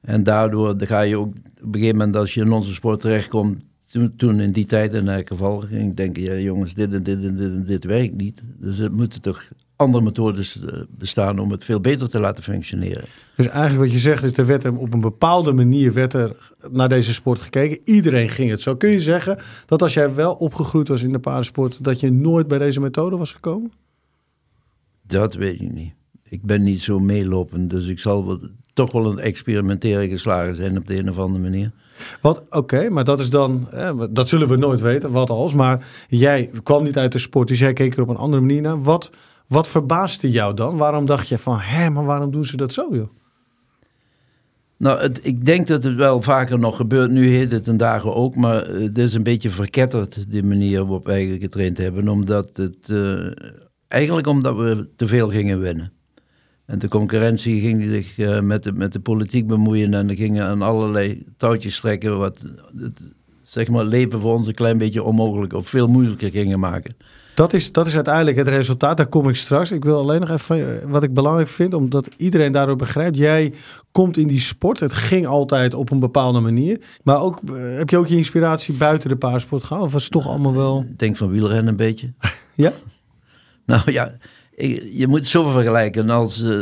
[0.00, 3.62] En daardoor ga je ook op een gegeven moment als je in onze sport terechtkomt,
[3.92, 7.24] toen, toen in die tijd in elk geval, ging denken, ja jongens, dit en dit
[7.24, 8.42] en dit en dit werkt niet.
[8.58, 13.04] Dus er moeten toch andere methodes eh, bestaan om het veel beter te laten functioneren.
[13.36, 16.36] Dus eigenlijk wat je zegt is, er werd er op een bepaalde manier werd er
[16.70, 17.78] naar deze sport gekeken.
[17.84, 18.76] Iedereen ging het zo.
[18.76, 22.48] Kun je zeggen dat als jij wel opgegroeid was in de paardensport, dat je nooit
[22.48, 23.72] bij deze methode was gekomen?
[25.06, 25.92] Dat weet ik niet.
[26.22, 28.40] Ik ben niet zo meelopend, dus ik zal wel,
[28.72, 31.70] toch wel een experimenteren geslagen zijn op de een of andere manier.
[32.20, 33.68] Wat, oké, maar dat is dan,
[34.10, 35.54] dat zullen we nooit weten, wat als.
[35.54, 38.62] Maar jij kwam niet uit de sport, dus jij keek er op een andere manier
[38.62, 38.82] naar.
[38.82, 39.10] Wat,
[39.46, 40.76] wat verbaasde jou dan?
[40.76, 43.08] Waarom dacht je van, hé, maar waarom doen ze dat zo, joh?
[44.82, 47.10] Nou, het, ik denk dat het wel vaker nog gebeurt.
[47.10, 50.78] Nu heet het ten dagen ook, maar eh, het is een beetje verketterd, die manier
[50.78, 52.08] waarop wij getraind hebben.
[52.08, 53.30] Omdat het, eh,
[53.88, 55.92] eigenlijk omdat we te veel gingen winnen.
[56.72, 60.46] En de concurrentie ging zich eh, met, de, met de politiek bemoeien en er gingen
[60.46, 62.44] aan allerlei touwtjes trekken, wat
[62.78, 63.04] het
[63.42, 66.96] zeg maar, leven voor ons een klein beetje onmogelijk of veel moeilijker gingen maken.
[67.34, 69.70] Dat is, dat is uiteindelijk het resultaat, daar kom ik straks.
[69.72, 73.16] Ik wil alleen nog even je- wat ik belangrijk vind, omdat iedereen daardoor begrijpt.
[73.16, 73.52] Jij
[73.90, 76.80] komt in die sport, het ging altijd op een bepaalde manier.
[77.02, 79.86] Maar ook, eh, heb je ook je inspiratie buiten de paardensport gehaald?
[79.86, 80.84] Of was het toch allemaal wel...
[80.90, 82.12] Ik denk van wielrennen een beetje.
[82.54, 82.72] Ja?
[83.66, 84.16] Nou ja,
[84.92, 86.10] je moet het zo vergelijken.
[86.10, 86.60] Als eh,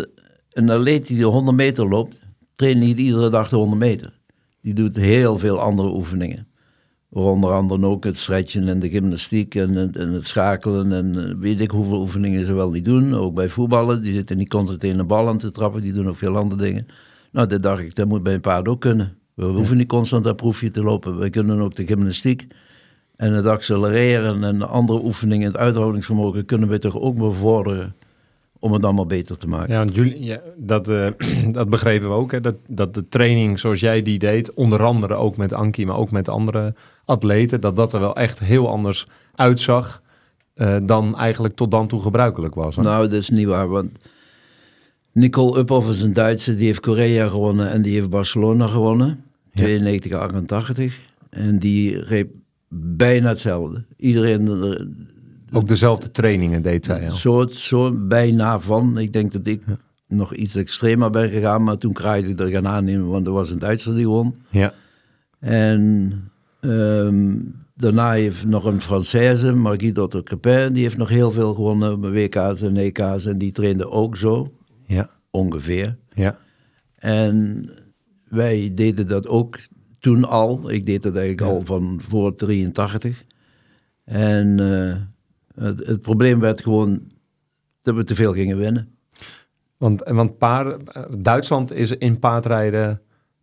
[0.52, 2.20] een atleet die de 100 meter loopt,
[2.54, 4.18] traint niet iedere dag de 100 meter.
[4.62, 6.48] Die doet heel veel andere oefeningen.
[7.12, 11.34] Onder andere ook het stretchen en de gymnastiek en het, en het schakelen en eh,
[11.38, 13.14] weet ik hoeveel oefeningen ze wel niet doen.
[13.14, 16.08] Ook bij voetballen, die zitten niet constant in de bal aan te trappen, die doen
[16.08, 16.86] ook veel andere dingen.
[17.32, 19.16] Nou, dat dacht ik, dat moet bij een paard ook kunnen.
[19.34, 21.18] We hoeven niet constant dat proefje te lopen.
[21.18, 22.46] We kunnen ook de gymnastiek
[23.20, 27.94] en het accelereren en de andere oefeningen, het uithoudingsvermogen, kunnen we toch ook bevorderen
[28.58, 29.72] om het allemaal beter te maken.
[29.72, 31.06] Ja, want jullie, ja, dat, eh,
[31.58, 32.32] dat begrepen we ook.
[32.32, 32.40] Hè?
[32.40, 36.10] Dat, dat de training zoals jij die deed, onder andere ook met Ankie, maar ook
[36.10, 40.02] met andere atleten, dat dat er wel echt heel anders uitzag
[40.54, 42.76] eh, dan eigenlijk tot dan toe gebruikelijk was.
[42.76, 42.82] hè?
[42.82, 43.92] Nou, dat is niet waar, want
[45.12, 49.62] Nicole Uphoff is een Duitse, die heeft Korea gewonnen en die heeft Barcelona gewonnen, Ja.
[49.64, 50.98] 92, 88.
[51.30, 52.26] En die reed
[52.74, 53.84] bijna hetzelfde.
[53.96, 54.88] Iedereen er,
[55.52, 57.10] ook dezelfde trainingen deed zij.
[57.10, 57.16] al.
[57.16, 58.98] soort, soort bijna van.
[58.98, 59.62] Ik denk dat ik
[60.08, 63.50] nog iets extremer ben gegaan, maar toen kraaide ik er gaan aannemen, want er was
[63.50, 64.34] een Duitser die won.
[64.50, 64.72] Ja.
[65.38, 66.12] En
[66.60, 67.36] ehm,
[67.74, 72.10] daarna heeft nog een Française, Margit Otto Crepin, die heeft nog heel veel gewonnen bij
[72.10, 74.46] WK's en EK's en die trainde ook zo,
[74.86, 75.10] Ja.
[75.30, 75.96] ongeveer.
[76.14, 76.38] Ja.
[76.94, 77.62] En
[78.28, 79.58] wij deden dat ook
[80.00, 80.70] toen al.
[80.70, 83.24] Ik deed dat eigenlijk al van voor 83.
[84.04, 84.96] En eh,
[85.64, 87.00] het, het probleem werd gewoon
[87.82, 88.94] dat we te veel gingen winnen.
[89.76, 90.82] Want, want paard,
[91.18, 93.00] Duitsland is in paardrijden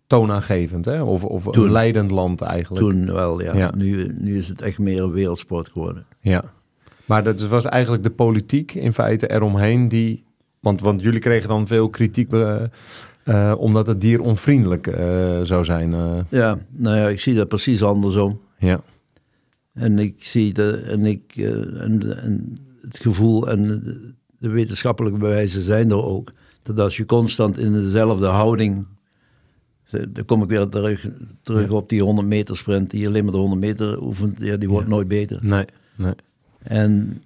[0.07, 1.01] toonaangevend, hè?
[1.01, 1.65] Of, of Toen.
[1.65, 2.89] een leidend land eigenlijk.
[2.89, 3.55] Toen wel, ja.
[3.55, 3.71] Ja.
[3.75, 6.05] Nu, nu is het echt meer een wereldsport geworden.
[6.19, 6.43] Ja.
[7.05, 10.25] Maar dat was eigenlijk de politiek in feite eromheen die...
[10.59, 12.29] Want, want jullie kregen dan veel kritiek
[13.27, 15.93] eh, omdat het dier onvriendelijk eh, zou zijn.
[15.93, 16.19] eh.
[16.29, 18.39] Ja, nou ja, ik zie dat precies andersom.
[18.57, 18.81] ja.
[19.73, 25.61] En ik zie de, en ik, en, en het gevoel en de, de wetenschappelijke bewijzen
[25.61, 26.31] zijn er ook.
[26.63, 28.87] Dat als je constant in dezelfde houding.
[30.09, 31.07] Dan kom ik weer terug,
[31.41, 32.89] terug op die 100 meter sprint.
[32.89, 34.39] Die alleen maar de 100 meter oefent.
[34.39, 35.39] Ja, die wordt nooit beter.
[35.41, 36.13] Nee, nee.
[36.63, 37.21] En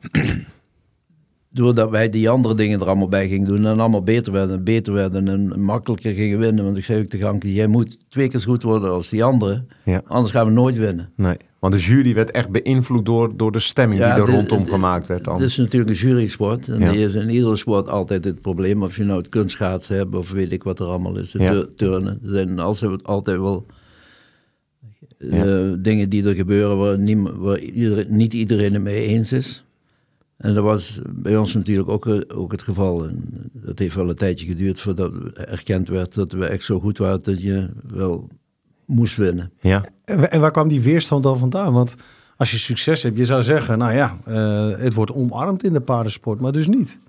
[1.54, 3.66] doordat wij die andere dingen er allemaal bij gingen doen.
[3.66, 5.28] En allemaal beter werden en beter werden.
[5.28, 6.64] En makkelijker gingen winnen.
[6.64, 7.54] Want ik zei ook tegen Anke.
[7.54, 9.68] Jij moet twee keer zo goed worden als die anderen.
[9.86, 10.02] Ja.
[10.08, 11.10] Anders gaan we nooit winnen.
[11.16, 11.38] nee.
[11.60, 14.64] Want de jury werd echt beïnvloed door, door de stemming Ja, die er de- rondom
[14.64, 15.24] de- gemaakt werd.
[15.24, 15.34] Dan.
[15.34, 16.68] Het is natuurlijk een jury-sport.
[16.68, 16.92] En Ja.
[16.92, 18.84] die is in iedere sport altijd het probleem.
[18.84, 21.32] Of je nou het kunstschaatsen hebt of weet ik wat er allemaal is.
[21.32, 22.20] De turnen.
[22.24, 23.66] Er zijn altijd, altijd wel
[25.18, 26.78] eh, dingen die er gebeuren
[27.42, 29.64] waar, iedereen, niet iedereen het mee eens is.
[30.42, 33.08] En dat was bij ons natuurlijk ook, eh, ook het geval.
[33.08, 33.24] En
[33.54, 37.24] dat heeft wel een tijdje geduurd voordat erkend werd dat we echt zo goed waren
[37.24, 38.28] dat je wel
[38.86, 39.52] moest winnen.
[39.60, 39.84] ja.
[40.04, 41.74] En wa- en waar kwam die weerstand dan vandaan?
[41.74, 41.96] Want
[42.38, 45.82] als je succes hebt, je zou zeggen, nou ja, eh, het wordt omarmd in de
[45.82, 47.00] paardensport, maar dus niet.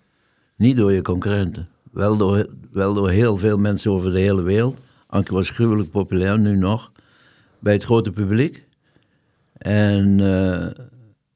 [0.57, 1.69] Niet door je concurrenten.
[1.93, 4.81] Wel door, wel door heel veel mensen over de hele wereld.
[5.07, 6.93] Anke was gruwelijk populair, nu nog.
[7.59, 8.65] Bij het grote publiek.
[9.59, 10.85] En, eh,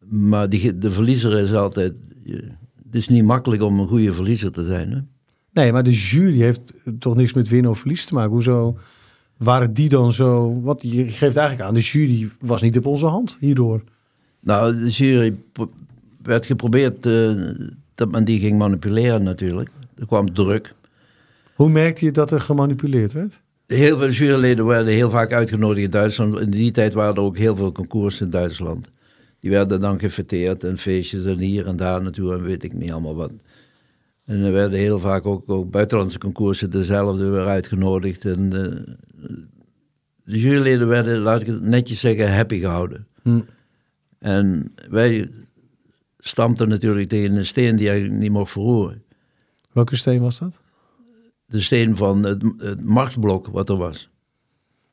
[0.09, 2.01] maar die, de verliezer is altijd...
[2.85, 4.93] Het is niet makkelijk om een goede verliezer te zijn.
[4.93, 4.99] Hè?
[5.53, 6.61] Nee, maar de jury heeft
[6.99, 8.33] toch niks met winnen of verlies te maken.
[8.33, 8.79] Hoezo
[9.37, 10.61] waren die dan zo...
[10.63, 13.83] Wat, je geeft eigenlijk aan, de jury was niet op onze hand hierdoor.
[14.41, 15.37] Nou, de jury
[16.23, 17.33] werd geprobeerd eh,
[17.95, 19.71] dat men die ging manipuleren natuurlijk.
[19.95, 20.75] Er kwam druk.
[21.55, 23.41] Hoe merkte je dat er gemanipuleerd werd?
[23.67, 26.41] Heel veel juryleden werden heel vaak uitgenodigd in Duitsland.
[26.41, 28.91] In die tijd waren er ook heel veel concoursen in Duitsland.
[29.41, 32.93] Die werden dan gefeteerd en feestjes en hier en daar naartoe en weet ik niet
[32.93, 33.33] allemaal wat.
[34.25, 38.25] En er werden heel vaak ook, ook buitenlandse concoursen dezelfde weer uitgenodigd.
[38.25, 38.95] En eh,
[40.25, 43.07] de juryleden werden, laat ik het netjes zeggen, happy gehouden.
[43.23, 43.41] Hm.
[44.19, 45.31] En wij
[46.19, 49.03] stampten natuurlijk tegen een steen die eigenlijk niet mocht verroeren.
[49.73, 50.61] Welke steen was dat?
[51.47, 54.11] De steen van het, het machtsblok wat er was.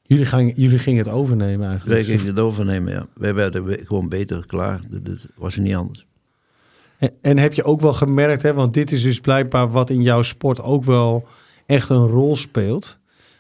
[0.06, 2.06] Jullie, gaan, jullie gingen het overnemen Wij eigenlijk.
[2.06, 3.08] gingen het overnemen, ja.
[3.16, 4.82] Wij werden we- gewoon beter, klaar.
[4.90, 6.06] Dat- Dat was niet anders.
[6.98, 10.02] En, en heb je ook wel gemerkt, hè, want dit is dus blijkbaar wat in
[10.02, 11.28] jouw sport ook wel
[11.66, 12.98] echt een rol speelt.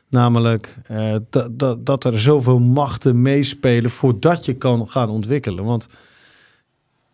[0.09, 5.63] Namelijk eh, dat, dat, dat er zoveel machten meespelen voordat je kan gaan ontwikkelen.
[5.65, 5.87] Want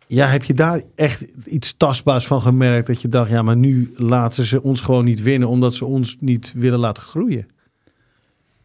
[0.06, 3.90] ja, heb je daar echt iets tastbaars van gemerkt dat je dacht, ja, maar nu
[3.94, 7.46] laten ze ons gewoon niet winnen omdat ze ons niet willen laten groeien?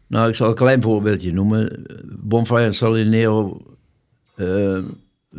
[0.06, 1.84] Nou, ik zal een klein voorbeeldje noemen.
[2.20, 3.60] Bonfire Salinero,
[4.34, 4.76] eh,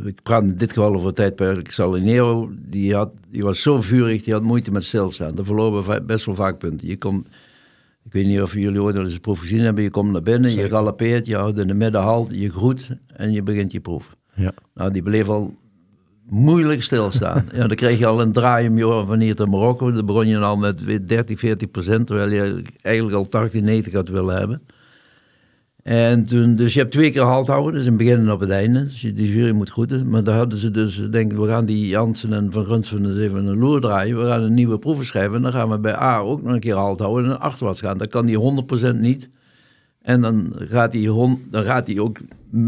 [0.05, 1.71] ik praat in dit geval over het tijdperk.
[1.71, 5.35] Salinero, die, had, die was zo vurig, die had moeite met stilstaan.
[5.35, 6.87] Daar verloren va- best wel vaak punten.
[6.87, 7.27] Je komt,
[8.03, 9.83] ik weet niet of jullie ooit al eens een proef gezien hebben.
[9.83, 13.31] Je komt naar binnen, je galoppeert, je houdt in de midden halt, je groet en
[13.31, 14.15] je begint je proef.
[14.35, 14.53] Ja.
[14.73, 15.55] Nou, die bleef al
[16.29, 17.49] moeilijk stilstaan.
[17.55, 19.91] ja, dan kreeg je al een draai om je van hier tot Marokko.
[19.91, 23.93] Dan begon je al met weer 30, 40 procent, terwijl je eigenlijk al 80, 90
[23.93, 24.61] had willen hebben.
[25.87, 28.39] En toen, dus je hebt twee keer halt houden, dus in het begin en op
[28.39, 28.83] het einde.
[28.83, 30.09] Dus je, die jury moet groeten.
[30.09, 33.17] Maar daar hadden ze dus, denk ik, we gaan die Jansen en Van Grunsven eens
[33.17, 34.19] even een loer draaien.
[34.19, 35.35] We gaan een nieuwe proeven schrijven.
[35.35, 37.97] En dan gaan we bij A ook nog een keer halt houden en achterwaarts gaan.
[37.97, 38.39] Dan kan die
[38.93, 39.29] 100% niet.
[40.07, 42.17] En dan gaat hij, hon- dan gaat hij ook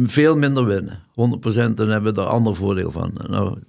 [0.04, 1.00] veel minder winnen.
[1.12, 3.12] 100% dan hebben we er ander voordeel van.
[3.30, 3.60] Nou, het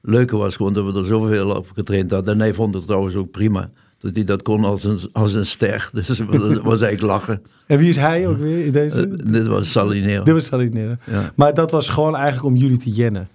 [0.00, 2.34] leuke was gewoon dat we er zoveel op getraind hadden.
[2.34, 3.70] En hij vond het trouwens ook prima.
[3.98, 5.88] Dat hij dat kon als een, als een ster.
[5.92, 7.42] Dus dat was eigenlijk lachen.
[7.66, 9.00] En wie is hij ook weer in deze?
[9.06, 10.24] Eh, dit was Salinero.
[10.24, 10.94] Dit was Salinero.
[11.06, 11.32] Ja.
[11.36, 13.28] Maar dat was gewoon eigenlijk om jullie te jennen.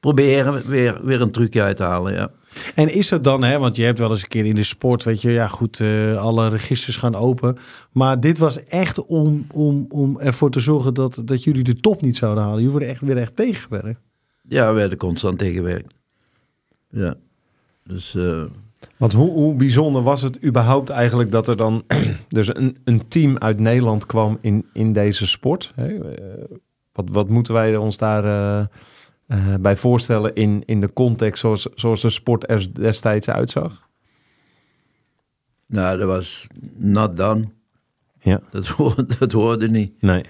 [0.00, 2.30] Proberen weer, weer een trucje uit te halen, ja.
[2.74, 5.04] En is het dan, hè, want je hebt wel eens een keer in de sport,
[5.04, 7.56] weet je, ja goed, eh, alle registers gaan open.
[7.92, 12.02] Maar dit was echt om, om, om ervoor te zorgen dat, dat jullie de top
[12.02, 12.58] niet zouden halen.
[12.58, 14.00] Jullie worden echt weer echt tegengewerkt.
[14.48, 15.94] Ja, we werden constant tegengewerkt.
[16.90, 17.14] Ja.
[17.84, 18.42] Dus eh,
[18.96, 21.84] Want hoe, hoe bijzonder was het überhaupt eigenlijk dat er dan
[22.28, 25.72] dus een, een team uit Nederland kwam in, in deze sport?
[25.74, 26.14] Hè?
[26.14, 26.56] Eh,
[26.92, 28.66] wat, wat moeten wij ons daar eh,
[29.30, 33.88] eh, bij voorstellen in, in de context zoals, zoals de sport er destijds uitzag?
[35.66, 37.44] nou, dat was not done.
[38.20, 38.40] Ja.
[38.50, 39.92] Dat hoorde, dat hoorde niet.
[40.02, 40.22] Nee.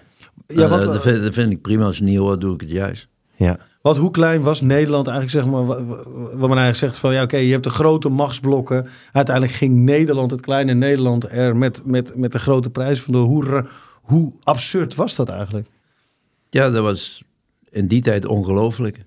[0.46, 1.84] Ja, wat, eh, dat, vind, dat vind ik prima.
[1.84, 3.08] Als het niet hoort, doe ik het juist.
[3.36, 3.58] Ja.
[3.82, 7.12] Want hoe klein was Nederland eigenlijk, zeg maar, wa- wa- wat men eigenlijk zegt van,
[7.12, 8.86] ja oké, je hebt de grote machtsblokken.
[9.12, 13.70] Uiteindelijk ging Nederland, het kleine Nederland, er met, met, met de grote prijs vandoor.
[14.02, 15.68] Hoe absurd was dat eigenlijk?
[16.50, 17.22] Ja, dat was
[17.70, 18.98] in die tijd ongelooflijk.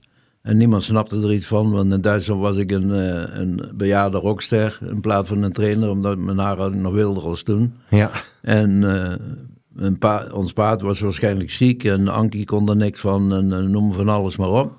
[0.42, 4.18] En niemand snapte er iets van, want in Duitsland was ik een, eh, een bejaarde
[4.18, 7.74] rockster in plaats van een trainer, omdat mijn haar nog wilder als toen.
[7.90, 8.12] Ja.
[8.42, 9.16] En eh,
[9.76, 13.60] een pa- ons paard was waarschijnlijk ziek en Ankie kon er niks van en eh,
[13.60, 14.72] noem van alles maar op.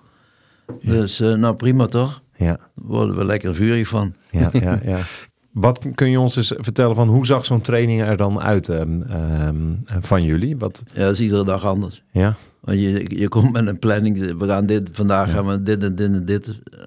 [0.83, 2.23] Dus eh, nou prima toch?
[2.37, 2.47] Ja.
[2.47, 4.15] Daar worden we lekker vurig van.
[4.31, 4.99] Ja, ja, ja.
[5.53, 9.03] Wat kun je ons eens vertellen van hoe zag zo'n training er dan uit ehm,
[9.03, 9.57] ehm,
[10.01, 10.57] van jullie?
[10.57, 12.03] Wat, Ja, dat is iedere dag anders.
[12.11, 15.83] ja, Want je, je komt met een planning, we gaan dit, vandaag gaan we dit
[15.83, 16.81] en dit en dit eh,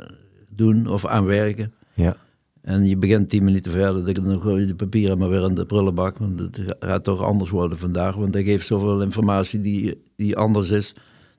[0.49, 1.73] doen of aanwerken.
[1.93, 2.15] ja,
[2.61, 5.65] En je begint tien minuten verder, dan gooi je de papieren maar weer in de
[5.65, 6.17] prullenbak.
[6.17, 8.15] Want het gaat toch anders worden vandaag.
[8.15, 10.93] Want hij geeft zoveel informatie die, die anders is.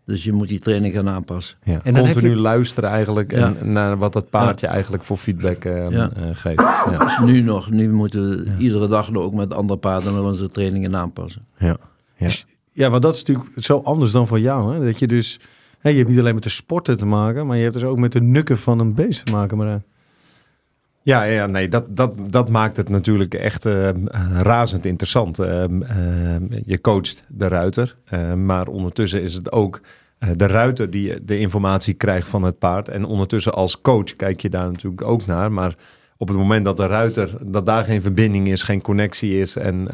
[0.05, 1.57] Dus je moet die training gaan aanpassen.
[1.65, 1.81] ja.
[1.85, 3.55] En dan heb Continu je- luisteren eigenlijk Ja.
[3.61, 6.11] en, naar wat dat paardje eigenlijk voor feedback ehm, Ja.
[6.17, 6.61] eh, geeft.
[6.61, 10.49] Ja, Dus nu nog, nu moeten we iedere dag nog ook met andere paarden onze
[10.49, 11.43] trainingen aanpassen.
[11.59, 11.77] ja,
[12.17, 12.29] ja.
[12.79, 14.75] Ja, want dat is natuurlijk zo anders dan voor jou.
[14.75, 14.85] Hè?
[14.85, 15.41] Dat je dus,
[15.79, 17.99] hè, je hebt niet alleen met de sporten te maken, maar je hebt dus ook
[17.99, 19.57] met de nukken van een beest te maken.
[19.57, 19.83] Maar,
[21.03, 23.95] Ja, ja, nee, dat, dat, dat maakt het natuurlijk echt eh, eh,
[24.41, 25.39] razend interessant.
[25.39, 29.81] Ehm, ehm, je coacht de ruiter, eh, maar ondertussen is het ook
[30.19, 32.89] eh, de ruiter die de informatie krijgt van het paard.
[32.89, 35.53] En ondertussen als coach kijk je daar natuurlijk ook naar.
[35.53, 35.75] Maar
[36.17, 39.89] op het moment dat de ruiter, dat daar geen verbinding is, geen connectie is en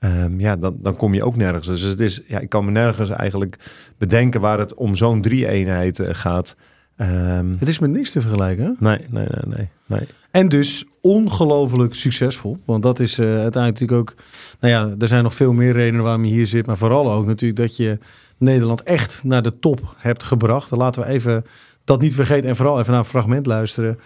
[0.00, 1.66] eh, Ehm, ja, dan, dan kom je ook nergens.
[1.66, 3.56] Dus het is, ja, ik kan me nergens eigenlijk
[3.98, 6.56] bedenken waar het om zo'n drie-eenheid eh, gaat.
[6.96, 8.64] Ehm, Het is met niks te vergelijken.
[8.64, 8.72] hè?
[8.78, 10.08] nee, nee, nee, nee, nee.
[10.30, 12.56] En dus ongelooflijk succesvol.
[12.64, 14.14] Want dat is eh, uiteindelijk natuurlijk ook...
[14.60, 16.66] Nou ja, er zijn nog veel meer redenen waarom je hier zit.
[16.66, 17.98] Maar vooral ook natuurlijk dat je
[18.38, 20.70] Nederland echt naar de top hebt gebracht.
[20.70, 21.44] Dan laten we even
[21.84, 22.48] dat niet vergeten.
[22.48, 23.98] En vooral even naar een fragment luisteren.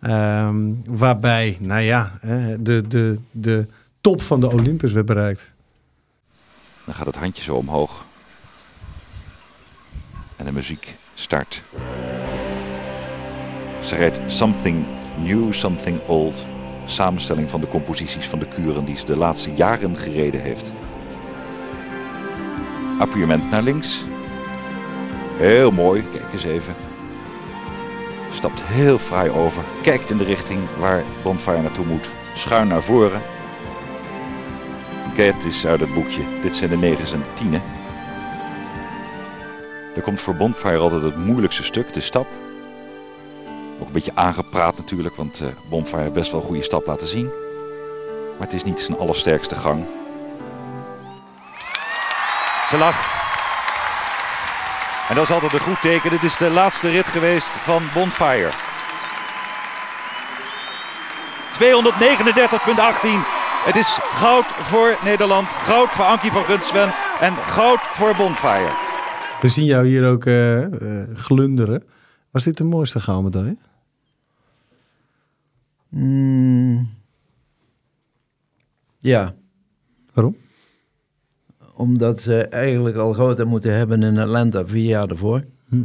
[0.00, 2.12] Ehm, waarbij, nou ja,
[2.60, 3.66] de, de, de
[4.00, 5.52] top van de Olympus werd bereikt.
[6.84, 8.04] Dan gaat het handje zo omhoog.
[10.36, 11.62] En de muziek start.
[13.84, 14.84] Ze rijdt Something
[15.18, 16.46] New, Something Old.
[16.84, 20.72] Samenstelling van de composities van de kuren die ze de laatste jaren gereden heeft.
[22.98, 24.04] Appuiement naar links.
[25.36, 26.74] Heel mooi, kijk eens even.
[28.32, 29.62] Stapt heel fraai over.
[29.82, 32.10] Kijkt in de richting waar Bonfire naartoe moet.
[32.34, 33.20] Schuin naar voren.
[35.14, 36.22] Get is uit het boekje.
[36.42, 37.62] Dit zijn de negens en de tienen.
[39.96, 42.26] Er komt voor Bonfire altijd het moeilijkste stuk, de stap.
[43.80, 47.08] Ook een beetje aangepraat natuurlijk, want eh, Bonfire heeft best wel een goede stap laten
[47.08, 47.30] zien.
[48.38, 49.84] Maar het is niet zijn allersterkste gang.
[52.68, 53.12] Ze lacht.
[55.08, 56.10] En dat is altijd een goed teken.
[56.10, 58.50] Dit is de laatste rit geweest van Bonfire.
[61.58, 63.39] 239,18.
[63.60, 68.72] Het is goud voor Nederland, goud voor Ankie van Gunsven en goud voor Bonfire.
[69.40, 71.82] We zien jou hier ook eh, eh, glunderen.
[72.30, 73.56] Was dit de mooiste gouden medaille?
[75.88, 76.90] Mm,
[78.98, 79.34] ja,
[80.12, 80.36] Waarom?
[81.74, 85.44] omdat ze eigenlijk al goud hadden moeten hebben in Atlanta vier jaar ervoor.
[85.68, 85.84] Hm.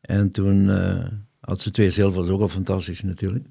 [0.00, 1.04] En toen eh,
[1.40, 3.46] had ze twee zilvers, ook al fantastisch natuurlijk.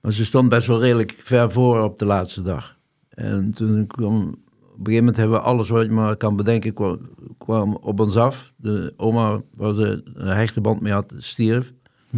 [0.00, 2.73] Maar ze stond best wel redelijk ver voor op de laatste dag.
[3.14, 6.74] En toen kwam, op een gegeven moment hebben we alles wat je maar kan bedenken,
[6.74, 7.00] kwam,
[7.38, 8.52] kwam op ons af.
[8.56, 11.72] De oma waar ze een hechte band mee had, stierf.
[12.10, 12.16] Hm.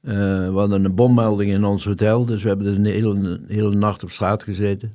[0.00, 0.12] Eh,
[0.48, 4.10] we hadden een bommelding in ons hotel, dus we hebben de hele, hele nacht op
[4.10, 4.92] straat gezeten.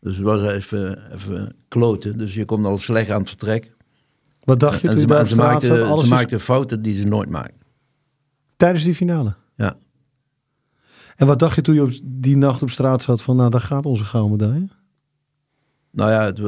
[0.00, 3.72] Dus het was even, even kloten, dus je komt al slecht aan het vertrek.
[4.44, 6.38] Wat dacht je En toen je ze, daar ma- op ze, straat maakte, ze maakte
[6.38, 7.54] fouten die ze nooit maakt.
[8.56, 9.34] Tijdens die finale?
[11.22, 13.60] En wat dacht je toen je op die nacht op straat zat van, nou, daar
[13.60, 14.68] gaat onze gouden medaille?
[15.90, 16.38] Nou ja, het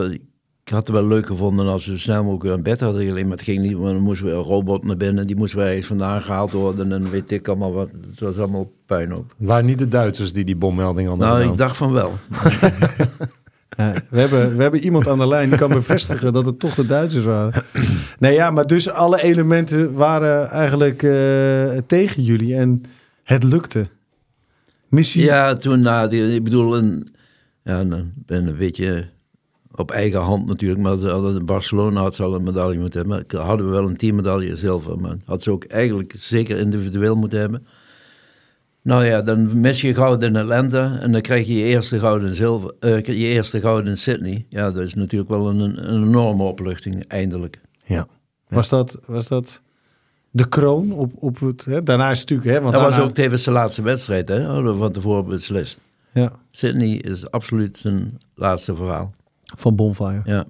[0.65, 3.29] ik had het wel leuk gevonden als we snel mogelijk weer in bed hadden gelegen.
[3.29, 5.27] Maar het ging niet, want dan moesten we een robot naar binnen.
[5.27, 6.93] Die moesten wij eens vandaan gehaald worden.
[6.93, 7.91] En weet ik allemaal wat.
[8.11, 9.35] Het was allemaal puinhoop.
[9.39, 11.53] Het waren niet de Duitsers die die bommelding hadden Nou, gedaan.
[11.53, 12.13] ik dacht van wel.
[13.77, 16.75] Ja, we, hebben, we hebben iemand aan de lijn die kan bevestigen dat het toch
[16.75, 17.65] de Duitsers waren.
[18.19, 22.83] Nee, ja, maar dus alle elementen waren eigenlijk eh, tegen jullie en
[23.23, 23.87] het lukte.
[24.95, 25.23] Missie.
[25.23, 27.15] Ja, toen na die, ik bedoel, een,
[27.63, 27.85] ja,
[28.15, 29.09] ben een beetje
[29.75, 30.81] op eigen hand natuurlijk.
[30.81, 33.27] Maar ze Barcelona had ze al een medaille moeten hebben.
[33.31, 35.01] Maar hadden we wel een teammedaille zilver.
[35.01, 37.67] Maar had ze ook eigenlijk zeker individueel moeten hebben.
[38.83, 42.23] Nou ja, dan mis je goud in Atlanta en dan krijg je je eerste goud
[42.23, 44.47] in, zilver, eh, je eerste goud in Sydney.
[44.49, 47.61] Ja, dat is natuurlijk wel een, een enorme opluchting, eindelijk.
[47.85, 48.07] Ja.
[48.49, 49.63] Was, dat, was dat
[50.37, 51.65] de kroon op, op het...
[51.65, 51.83] Hè?
[51.83, 52.57] Daarna is het natuurlijk...
[52.59, 54.43] Hè, want Dat was ook tevens de laatste wedstrijd, hè?
[54.45, 55.81] hadden we van tevoren beslist.
[56.13, 59.13] ja, Sydney is absoluut zijn laatste verhaal.
[59.45, 60.21] van Bonfire.
[60.25, 60.45] Ja.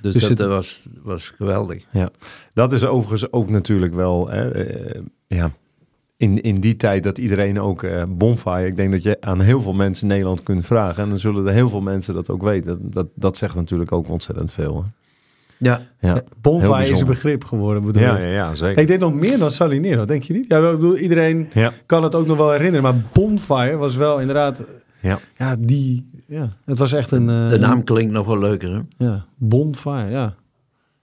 [0.00, 1.84] Dus, Dus dat het- was, was geweldig.
[1.90, 2.10] Ja,
[2.54, 5.50] dat is overigens ook natuurlijk wel, hè, eh, ja,
[6.16, 9.60] in, in die tijd dat iedereen ook eh bonfire, ik denk dat je aan heel
[9.60, 12.42] veel mensen in Nederland kunt vragen en dan zullen er heel veel mensen dat ook
[12.42, 12.66] weten.
[12.82, 14.76] Dat, dat, dat zegt natuurlijk ook ontzettend veel.
[14.82, 14.88] Hè?
[15.58, 15.80] Ja.
[16.00, 16.14] Ja.
[16.14, 18.82] Ja, Bonfire is een begrip geworden, bedoel Ja, ja, ja, zeker.
[18.82, 20.48] Ik denk nog meer dan Salinero, denk je niet?
[20.48, 24.20] Ja, ik bedoel, iedereen Ja, kan het ook nog wel herinneren, maar Bonfire was wel
[24.20, 24.84] inderdaad...
[25.00, 25.18] ja.
[25.36, 26.10] Ja, die...
[26.28, 27.28] Ja, het was echt een...
[27.30, 29.04] eh, De naam klinkt nog wel leuker, hè?
[29.06, 30.34] Ja, Bonfire, ja.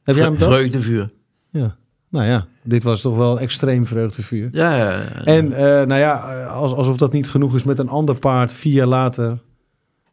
[0.03, 0.47] Heb jij hem dat?
[0.47, 1.09] Vreugdevuur.
[1.49, 1.75] Ja.
[2.09, 4.49] Nou ja, dit was toch wel een extreem vreugdevuur.
[4.51, 4.99] Ja, ja.
[5.25, 8.51] En eh, nou ja, eh, als, alsof dat niet genoeg is met een ander paard,
[8.51, 9.39] vier jaar later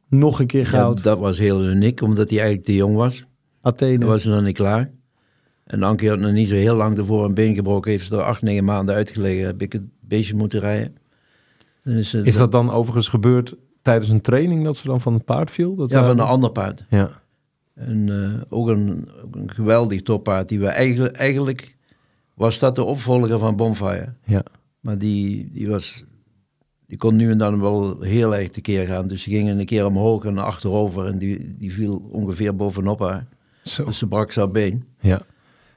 [0.09, 1.03] nog een keer Ja, goud.
[1.03, 3.25] dat was heel uniek, omdat hij eigenlijk te jong was.
[3.61, 3.99] Athene.
[3.99, 4.91] Hij was nog niet klaar.
[5.65, 7.91] En Ankie had nog niet zo heel lang ervoor een been gebroken.
[7.91, 9.47] Heeft er acht, negen maanden uitgelegen.
[9.47, 10.97] Heb ik het beestje moeten rijden.
[11.85, 15.51] Dan is, dat dan overigens gebeurd tijdens een training dat ze dan van het paard
[15.51, 15.75] viel?
[15.75, 16.85] Dat Ja, van een ander paard.
[16.91, 17.11] Ja,
[17.75, 20.49] En eh, ook, een, ook een geweldig toppaard.
[20.49, 21.77] Die we eigenlijk, eigenlijk
[22.35, 24.13] was dat de opvolger van Bonfire.
[24.25, 24.43] ja.
[24.81, 26.05] Maar die, die was...
[26.87, 29.09] Die kon nu en dan wel heel erg tekeer gaan.
[29.09, 31.07] Dus die ging een keer omhoog en achterover.
[31.07, 33.27] En die, die viel ongeveer bovenop haar.
[33.65, 33.85] Zo.
[33.85, 34.85] Dus ze brak zijn been.
[35.01, 35.21] Ja.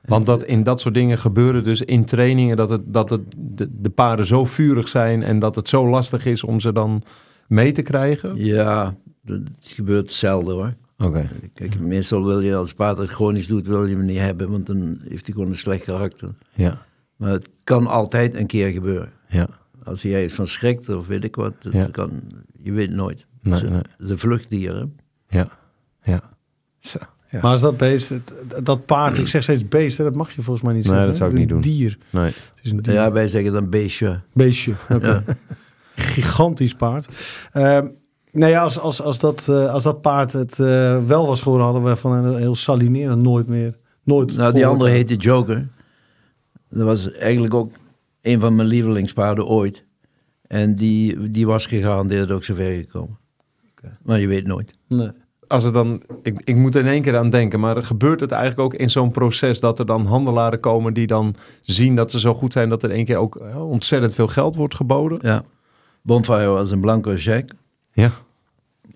[0.05, 3.67] Want dat in dat soort dingen gebeuren dus in trainingen dat, het, dat het, de,
[3.71, 7.03] de paarden zo vurig zijn en dat het zo lastig is om ze dan
[7.47, 8.36] mee te krijgen.
[8.36, 10.73] Ja, dat het gebeurt zelden hoor.
[10.97, 11.29] Oké.
[11.53, 14.65] Kijk, meestal wil je als paard het chronisch doet, wil je hem niet hebben, want
[14.65, 16.29] dan heeft hij gewoon een slecht karakter.
[16.53, 16.86] Ja.
[17.15, 19.11] Maar het kan altijd een keer gebeuren.
[19.27, 19.47] Ja.
[19.84, 21.88] Als jij van schrikt of weet ik wat, het Ja.
[21.91, 22.21] kan,
[22.61, 23.25] je weet het nooit.
[23.41, 24.09] Nee, Het is een- nee.
[24.09, 24.75] het vluchtdier.
[24.75, 24.84] hè.
[25.39, 25.47] Ja.
[26.03, 26.21] Ja.
[26.79, 26.97] Zo.
[27.34, 27.39] Ja.
[27.41, 30.65] Maar als dat beest, het- dat paard, ik zeg steeds beest, dat mag je volgens
[30.65, 31.07] mij niet Nee, zeggen.
[31.09, 31.57] dat zou ik niet doen.
[31.57, 31.97] Een dier.
[32.09, 32.23] Nee.
[32.25, 32.93] Het is een dier.
[32.93, 34.19] Ja, wij zeggen dan beestje.
[34.34, 34.73] Beestje.
[34.89, 35.23] Oké.
[35.95, 37.07] Gigantisch paard.
[37.51, 37.88] Ehm
[38.31, 41.65] nou ja, als, als, als, dat, eh, als dat paard het eh, wel was geworden,
[41.65, 43.77] hadden we van een heel salineren nooit meer.
[44.03, 45.67] Nooit Nou, die andere heette Joker.
[46.69, 47.71] Dat was eigenlijk ook
[48.21, 49.86] een van mijn lievelingspaarden ooit.
[50.47, 53.17] En die, die was gegarandeerd ook zover gekomen.
[54.03, 54.73] Maar je weet nooit.
[54.88, 55.11] Nee.
[55.54, 58.32] Als het dan, ik, ik moet er in één keer aan denken, maar gebeurt het
[58.32, 62.20] eigenlijk ook in zo'n proces dat er dan handelaren komen die dan zien dat ze
[62.20, 65.20] zo goed zijn dat er in één keer ook eh, ontzettend veel geld wordt geboden?
[65.22, 65.43] Ja.
[66.01, 67.51] Bonfire was een blanco check.
[67.91, 68.12] Ja.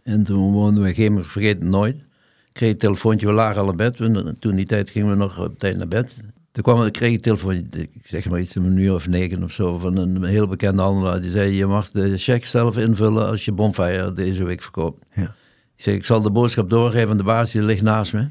[0.04, 1.96] En toen woonden we, geen, vergeet het nooit.
[1.96, 3.98] Ik kreeg een telefoontje, we lagen al in bed.
[4.40, 6.18] Toen die tijd gingen we nog op tijd naar bed.
[6.52, 9.52] Toen kwam, ik kreeg een telefoontje, ik zeg maar iets, een uur of negen of
[9.52, 11.22] zo, van een heel bekende handelaar.
[11.22, 15.06] Die zei, je mag de check zelf invullen als je Bonfire deze week verkoopt.
[15.14, 15.36] Ja.
[15.78, 18.28] Ik zeg, ik zal de boodschap doorgeven aan de baas, die ligt naast me.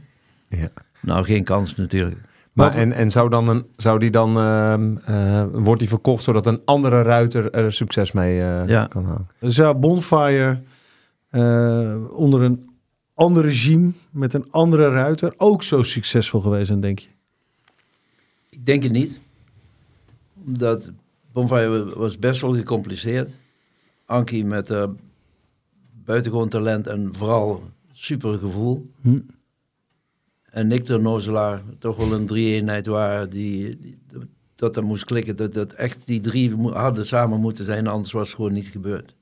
[0.48, 0.68] ja.
[1.00, 2.20] Nou, geen kans natuurlijk.
[2.52, 6.46] Maar en, en zou, dan een, zou die dan, ehm, eh, wordt die verkocht zodat
[6.46, 8.86] een andere ruiter er succes mee eh, Ja.
[8.86, 9.26] kan halen?
[9.40, 10.60] Zou Bonfire
[11.28, 12.70] eh, onder een
[13.14, 17.08] ander regime met een andere ruiter ook zo succesvol geweest zijn, denk je?
[18.50, 19.18] Ik denk het niet.
[20.34, 20.90] Dat
[21.32, 23.36] Bonfire was best wel gecompliceerd.
[24.06, 24.84] Ankie met eh,
[26.06, 28.90] buitengewoon talent en vooral super gevoel.
[29.00, 29.18] Hm.
[30.50, 33.98] En Nick de Nozelaar, toch wel een drie-eenheid waren die, die-
[34.54, 35.36] dat dat moest klikken.
[35.36, 39.14] Dat, dat echt die drie hadden samen moeten zijn, anders was het gewoon niet gebeurd.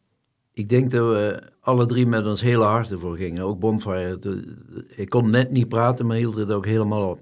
[0.52, 3.44] Ik denk dat we alle drie met ons hele hart ervoor gingen.
[3.44, 4.18] Ook Bonfire.
[4.18, 7.20] De- Ik kon net niet praten, maar hield het ook helemaal op.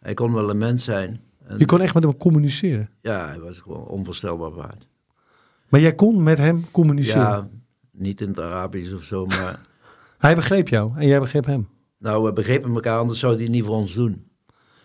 [0.00, 1.20] Hij kon wel een mens zijn.
[1.46, 2.88] En Je kon echt met hem communiceren.
[3.00, 4.86] ja, hij was gewoon onvoorstelbaar waard.
[5.68, 7.20] Maar jij kon met hem communiceren.
[7.22, 7.48] Ja,
[8.00, 9.60] niet in het Arabisch of zo, maar
[10.18, 11.68] Hij begreep jou en jij begreep hem.
[11.98, 14.24] nou, we begrepen elkaar, anders zou hij het niet voor ons doen.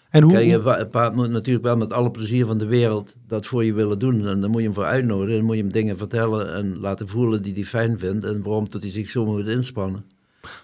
[0.10, 3.46] En hoe, Kijk, een paard moet natuurlijk wel met alle plezier van de wereld dat
[3.46, 4.28] voor je willen doen.
[4.28, 7.08] En dan moet je hem voor uitnodigen, dan moet je hem dingen vertellen en laten
[7.08, 10.06] voelen die hij fijn vindt en waarom dat hij zich zo moet inspannen.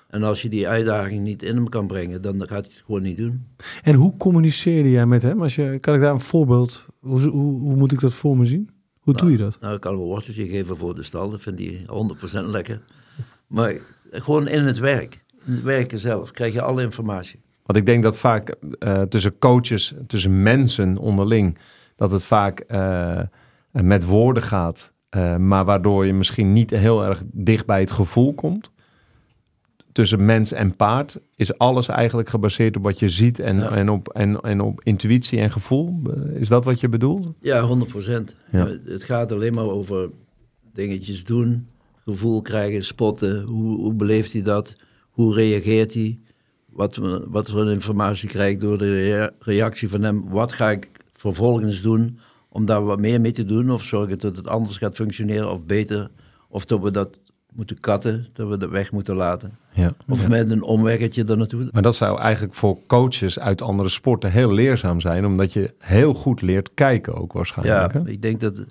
[0.08, 3.02] En als je die uitdaging niet in hem kan brengen, dan gaat hij het gewoon
[3.02, 3.46] niet doen.
[3.82, 5.42] en hoe communiceerde jij met hem?
[5.42, 8.46] Als je, kan ik daar een voorbeeld, hoe, hoe, hoe moet ik dat voor me
[8.46, 8.70] zien?
[9.02, 9.58] Hoe doe je dat?
[9.62, 11.86] Nou, ik kan een worteltje geven voor de stal, dat vindt hij
[12.44, 12.82] 100% lekker.
[13.48, 13.76] Maar
[14.12, 17.40] gewoon in het werk, in het werken zelf, krijg je alle informatie.
[17.66, 21.58] Want ik denk dat vaak eh, tussen coaches, tussen mensen onderling,
[21.96, 23.22] dat het vaak eh,
[23.72, 28.34] met woorden gaat, eh, maar waardoor je misschien niet heel erg dicht bij het gevoel
[28.34, 28.72] komt.
[29.92, 33.72] Tussen mens en paard is alles eigenlijk gebaseerd op wat je ziet en, Ja.
[33.72, 36.02] en, op, en, en op intuïtie en gevoel.
[36.34, 37.28] Is dat wat je bedoelt?
[37.42, 38.36] Ja, 100%.
[38.52, 38.68] Ja.
[38.68, 40.10] Eh, Het gaat alleen maar over
[40.74, 41.68] dingetjes doen,
[42.04, 43.42] gevoel krijgen, spotten.
[43.44, 44.76] Hoe, hoe beleeft hij dat?
[45.10, 46.20] Hoe reageert hij?
[46.70, 50.30] Wat, voor- wat voor informatie krijg ik door de rea- reactie van hem?
[50.30, 52.18] Wat ga ik vervolgens doen
[52.50, 53.72] om daar wat meer mee te doen?
[53.72, 56.10] Of zorgen dat het anders gaat functioneren of beter?
[56.50, 57.20] Of dat we dat
[57.56, 59.58] moeten katten, dat we dat weg moeten laten?
[59.74, 59.94] Ja.
[60.08, 61.70] Of met een omweggetje er naartoe?
[61.72, 66.14] Maar dat zou eigenlijk voor coaches uit andere sporten heel leerzaam zijn, omdat je heel
[66.14, 67.94] goed leert kijken ook Ja, waarschijnlijk.
[67.94, 68.10] hè?
[68.10, 68.66] ik denk dat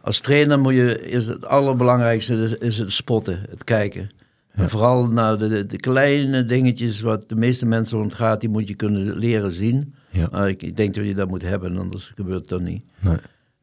[0.00, 4.10] als trainer moet je, is het allerbelangrijkste is, is het spotten, het kijken.
[4.50, 8.68] En vooral naar de, de, de kleine dingetjes wat de meeste mensen ontgaat, die moet
[8.68, 9.94] je kunnen leren zien.
[10.10, 10.28] Ja.
[10.30, 12.82] Maar ik, ik denk dat je dat moet hebben, anders gebeurt het dan niet.
[13.00, 13.16] Nee.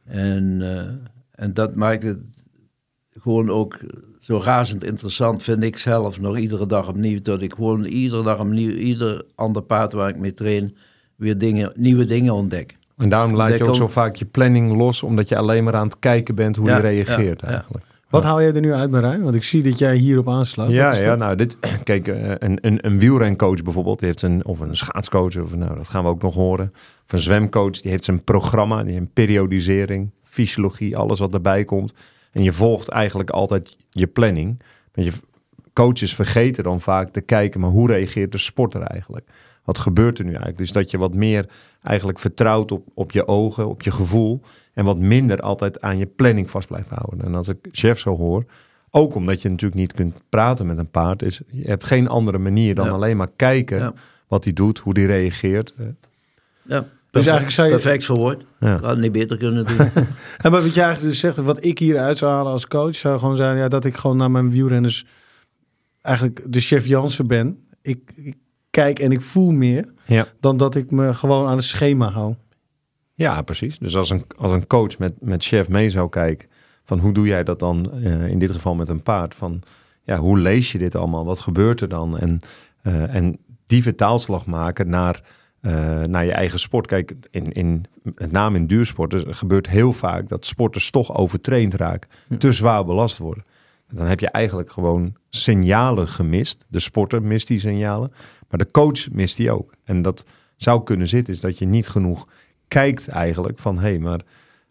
[0.05, 0.87] En, eh,
[1.31, 2.43] en dat maakt het
[3.19, 3.77] gewoon ook
[4.25, 7.19] zo razend interessant, vind ik zelf, nog iedere dag opnieuw.
[7.21, 10.75] Dat ik gewoon iedere dag opnieuw, ieder ander paard waar ik mee train,
[11.15, 12.75] weer dingen, nieuwe dingen ontdek.
[12.97, 15.75] En daarom laat je ook ook- zo vaak je planning los, omdat je alleen maar
[15.75, 17.53] aan het kijken bent hoe Ja, die reageert ja, ja.
[17.53, 17.85] eigenlijk.
[18.09, 19.23] Wat haal jij er nu uit, Marijn?
[19.23, 20.69] Want ik zie dat jij hierop aanslaat.
[20.69, 24.59] Ja, ja, nou, dit, kijk, eh, een, een, een wielrencoach bijvoorbeeld, die heeft een, of
[24.59, 26.71] een schaatscoach, of nou, dat gaan we ook nog horen.
[27.05, 31.65] Of een zwemcoach, die heeft zijn programma, die heeft een periodisering, fysiologie, alles wat erbij
[31.65, 31.93] komt.
[32.35, 34.61] En je volgt eigenlijk altijd je planning.
[34.93, 35.13] Want je
[35.73, 39.27] coaches vergeten dan vaak te kijken, maar hoe reageert de sporter eigenlijk?
[39.63, 40.57] Wat gebeurt er nu eigenlijk?
[40.57, 41.45] Dus dat je wat meer
[41.81, 44.41] eigenlijk vertrouwt op, op je ogen, op je gevoel.
[44.73, 47.25] En wat minder altijd aan je planning vast blijft houden.
[47.25, 48.45] En als ik chef zo hoor,
[48.89, 52.37] ook omdat je natuurlijk niet kunt praten met een paard, is je hebt geen andere
[52.37, 52.91] manier dan Ja.
[52.91, 53.93] alleen maar kijken Ja.
[54.27, 55.73] wat hij doet, hoe hij reageert.
[56.61, 56.85] Ja,
[57.19, 58.45] Dus eigenlijk zou je- perfect verwoord.
[58.59, 58.75] Ja.
[58.75, 59.77] Ik had het niet beter kunnen doen.
[60.43, 62.95] En maar wat jij eigenlijk dus zegt, wat ik hier uit zou halen als coach,
[62.95, 65.05] zou gewoon zijn ja, dat ik gewoon naar mijn wielrenners
[66.01, 67.57] eigenlijk de chef Jansen ben.
[67.81, 68.35] ik, ik
[68.69, 70.25] kijk en ik voel meer Ja.
[70.39, 72.35] dan dat ik me gewoon aan het schema hou.
[73.13, 73.79] Ja, precies.
[73.79, 76.47] Dus als een, als een coach met, met chef mee zou kijken,
[76.83, 79.35] van hoe doe jij dat dan eh, in dit geval met een paard?
[79.35, 79.61] Van
[80.03, 81.25] ja, hoe lees je dit allemaal?
[81.25, 82.17] Wat gebeurt er dan?
[82.17, 82.39] En,
[82.81, 85.21] eh, en die vertaalslag maken naar,
[85.65, 86.87] eh, naar je eigen sport.
[86.87, 92.09] Kijk, in, in, met name in duursporten gebeurt heel vaak dat sporters toch overtraind raken,
[92.37, 93.45] te zwaar belast worden.
[93.89, 96.65] Dan heb je eigenlijk gewoon signalen gemist.
[96.67, 98.11] De sporter mist die signalen,
[98.49, 99.73] maar de coach mist die ook.
[99.83, 102.27] En dat zou kunnen zitten, is dat je niet genoeg
[102.67, 103.75] kijkt eigenlijk van...
[103.75, 104.21] hé, hey, maar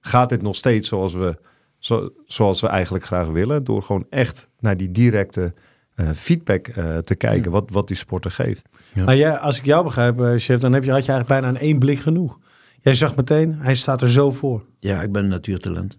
[0.00, 1.38] gaat dit nog steeds zoals we,
[1.78, 3.64] zo, zoals we eigenlijk graag willen?
[3.64, 5.54] Door gewoon echt naar die directe
[5.94, 8.62] eh, feedback eh, te kijken, wat, wat die sporter geeft.
[8.94, 11.58] Maar jij, als ik jou begrijp, eh, chef, dan heb je, had je eigenlijk bijna
[11.58, 12.38] in één blik genoeg.
[12.80, 14.64] Jij zag meteen, hij staat er zo voor.
[14.80, 15.98] Ja, ik ben een natuurtalent.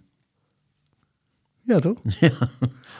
[1.61, 1.97] Ja, toch?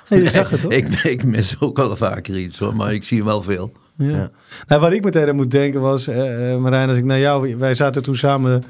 [0.07, 0.17] Ja.
[0.17, 0.71] je zag het, toch?
[0.71, 3.71] ik, ik mis ook wel vaker iets hoor, maar ik zie wel veel.
[3.97, 4.09] Ja.
[4.09, 4.31] Ja.
[4.67, 7.55] Nou, wat ik meteen aan moet denken was, eh eh, Marijn, als ik naar jou...
[7.55, 8.63] Wij zaten toen samen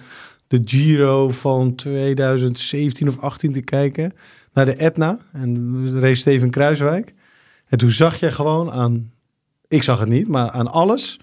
[0.47, 4.13] de Giro van 2017 of 18 te kijken.
[4.53, 5.19] Naar de Etna.
[5.33, 5.53] En
[5.83, 7.13] de race Steven Kruiswijk.
[7.67, 9.11] En toen zag je gewoon aan...
[9.67, 11.19] Ik zag het niet, maar aan alles.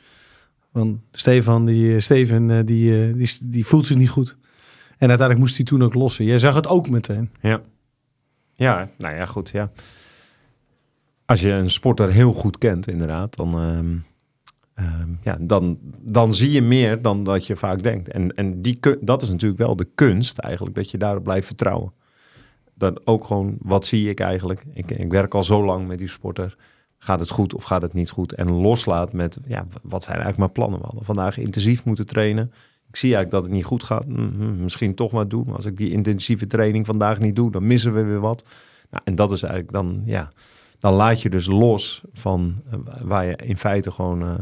[0.73, 4.37] Want Stefan, die, eh, Steven, eh, die, eh, die, die voelt zich niet goed.
[4.99, 6.25] En uiteindelijk moest hij toen ook lossen.
[6.25, 7.31] Jij zag het ook meteen.
[7.41, 7.61] Ja.
[8.55, 9.71] Ja, nou ja, goed, ja.
[11.25, 13.97] Als je een sporter heel goed kent, inderdaad, dan, ehm,
[14.75, 18.09] ehm, ja, dan, dan zie je meer dan dat je vaak denkt.
[18.09, 21.93] En, en die, dat is natuurlijk wel de kunst eigenlijk, dat je daarop blijft vertrouwen.
[22.83, 24.65] Dat ook gewoon, wat zie ik eigenlijk?
[24.75, 26.57] Ik, ik werk al zo lang met die sporter.
[26.99, 28.33] Gaat het goed of gaat het niet goed?
[28.33, 30.79] En loslaat met, ja, wat zijn eigenlijk mijn plannen?
[30.79, 32.53] We hadden vandaag intensief moeten trainen.
[32.89, 34.07] Ik zie eigenlijk dat het niet goed gaat.
[34.07, 35.45] Mhm, misschien toch wat doen.
[35.47, 38.45] Maar als ik die intensieve training vandaag niet doe, dan missen we weer wat.
[38.91, 40.33] Nou, en dat is eigenlijk dan, ja,
[40.79, 44.35] dan laat je dus los van eh, waar je in feite gewoon eh,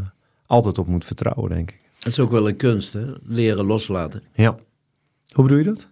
[0.47, 1.81] altijd op moet vertrouwen, denk ik.
[1.99, 3.05] Dat is ook wel een kunst, hè?
[3.23, 4.23] leren loslaten.
[4.33, 4.57] Ja.
[5.31, 5.89] Hoe bedoel je dat?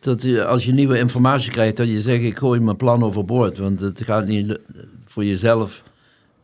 [0.00, 3.58] Dat je, als je nieuwe informatie krijgt, dat je zegt, ik gooi mijn plan overboord.
[3.58, 4.58] Want het gaat niet
[5.04, 5.82] voor jezelf.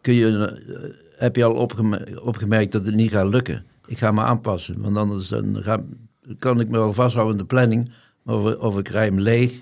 [0.01, 3.65] Kun je, eh, heb je al opgeme- opgemerkt dat het niet gaat lukken.
[3.87, 5.83] Ik ga me aanpassen, want anders dan ga,
[6.39, 7.91] kan ik me wel vasthouden in de planning.
[8.23, 9.53] Maar of, of ik rij hem leeg,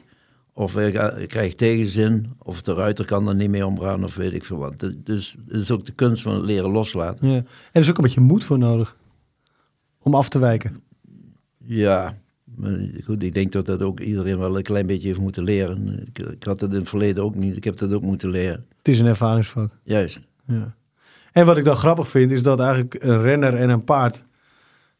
[0.52, 4.44] of ik krijg tegenzin, of de ruiter kan er niet mee omgaan, of weet ik
[4.44, 4.90] veel wat.
[4.96, 7.28] Dus het is ook de kunst van het leren loslaten.
[7.28, 7.36] Ja.
[7.36, 8.96] En er is ook een beetje moed voor nodig.
[9.98, 10.82] Om af te wijken.
[11.58, 12.18] Ja,
[12.56, 16.06] maar goed, ik denk dat dat ook iedereen wel een klein beetje heeft moeten leren.
[16.06, 18.66] Ik, ik had het in het verleden ook niet, ik heb dat ook moeten leren.
[18.78, 19.70] Het is een ervaringsvak.
[19.82, 20.26] Juist.
[20.44, 20.74] Ja.
[21.32, 24.26] En wat ik dan grappig vind, is dat eigenlijk een renner en een paard.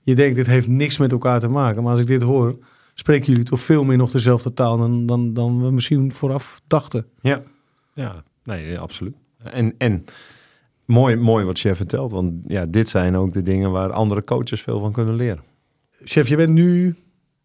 [0.00, 1.82] Je denkt, dit heeft niks met elkaar te maken.
[1.82, 2.58] Maar als ik dit hoor,
[2.94, 7.06] spreken jullie toch veel meer nog dezelfde taal dan, dan, dan we misschien vooraf dachten.
[7.20, 7.42] Ja,
[7.94, 9.14] ja nee, absoluut.
[9.42, 10.04] En, en
[10.84, 14.62] mooi, mooi wat chef vertelt, want ja, dit zijn ook de dingen waar andere coaches
[14.62, 15.42] veel van kunnen leren.
[16.04, 16.96] Chef, je bent nu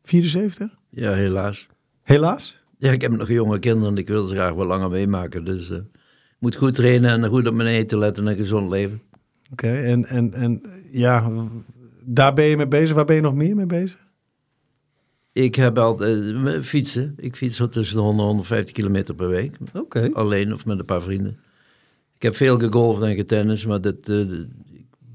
[0.04, 0.70] 74?
[0.90, 1.68] Ja, helaas.
[2.04, 2.58] Helaas.
[2.78, 5.46] Ja, ik heb nog jonge kinderen en ik wil ze graag wel langer meemaken.
[5.46, 5.84] Dus ik
[6.40, 9.02] moet goed trainen en goed op mijn eten letten en een gezond leven.
[9.52, 11.32] Oké, en, en, en ja,
[12.06, 12.96] daar ben je mee bezig.
[12.96, 14.08] Waar ben je nog meer mee bezig?
[15.32, 17.14] Ik heb altijd eh, fietsen.
[17.18, 19.58] Ik fiets zo tussen de 100 en 150 kilometer per week.
[19.74, 20.10] Oké.
[20.14, 21.40] Alleen of met een paar vrienden.
[22.16, 24.48] Ik heb veel gegolfd en getennis, maar dat, ik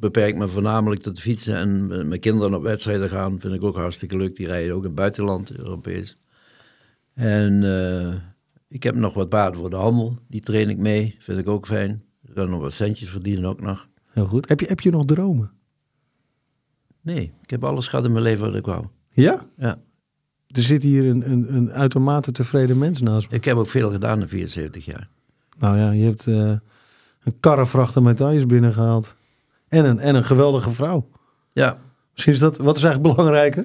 [0.04, 1.56] beperk me voornamelijk tot fietsen.
[1.56, 4.36] En met mijn kinderen op wedstrijden gaan vind ik ook hartstikke leuk.
[4.36, 6.16] Die rijden ook in het buitenland, Europees.
[7.14, 8.14] En eh,
[8.68, 10.18] ik heb nog wat paarden voor de handel.
[10.28, 12.02] Die train ik mee, vind ik ook fijn.
[12.22, 13.88] Ik kan nog wat centjes verdienen ook nog.
[14.10, 14.48] Heel goed.
[14.48, 15.52] Heb je, heb je nog dromen?
[17.00, 18.84] Nee, ik heb alles gehad in mijn leven wat ik wou.
[19.10, 19.46] Ja?
[19.56, 19.78] Ja.
[20.46, 23.36] Er zit hier een, een, een uitermate tevreden mens naast me.
[23.36, 25.08] Ik heb ook veel gedaan in 74 jaar.
[25.58, 26.50] Nou ja, je hebt eh,
[27.22, 29.14] een karrevracht aan medailles binnengehaald.
[29.74, 31.08] En een, en een geweldige vrouw.
[31.52, 31.78] Ja,
[32.12, 33.64] Misschien is dat, wat is eigenlijk belangrijker?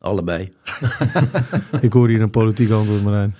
[0.00, 0.52] allebei.
[1.80, 3.34] Ik hoor hier een politiek antwoord, Marijn.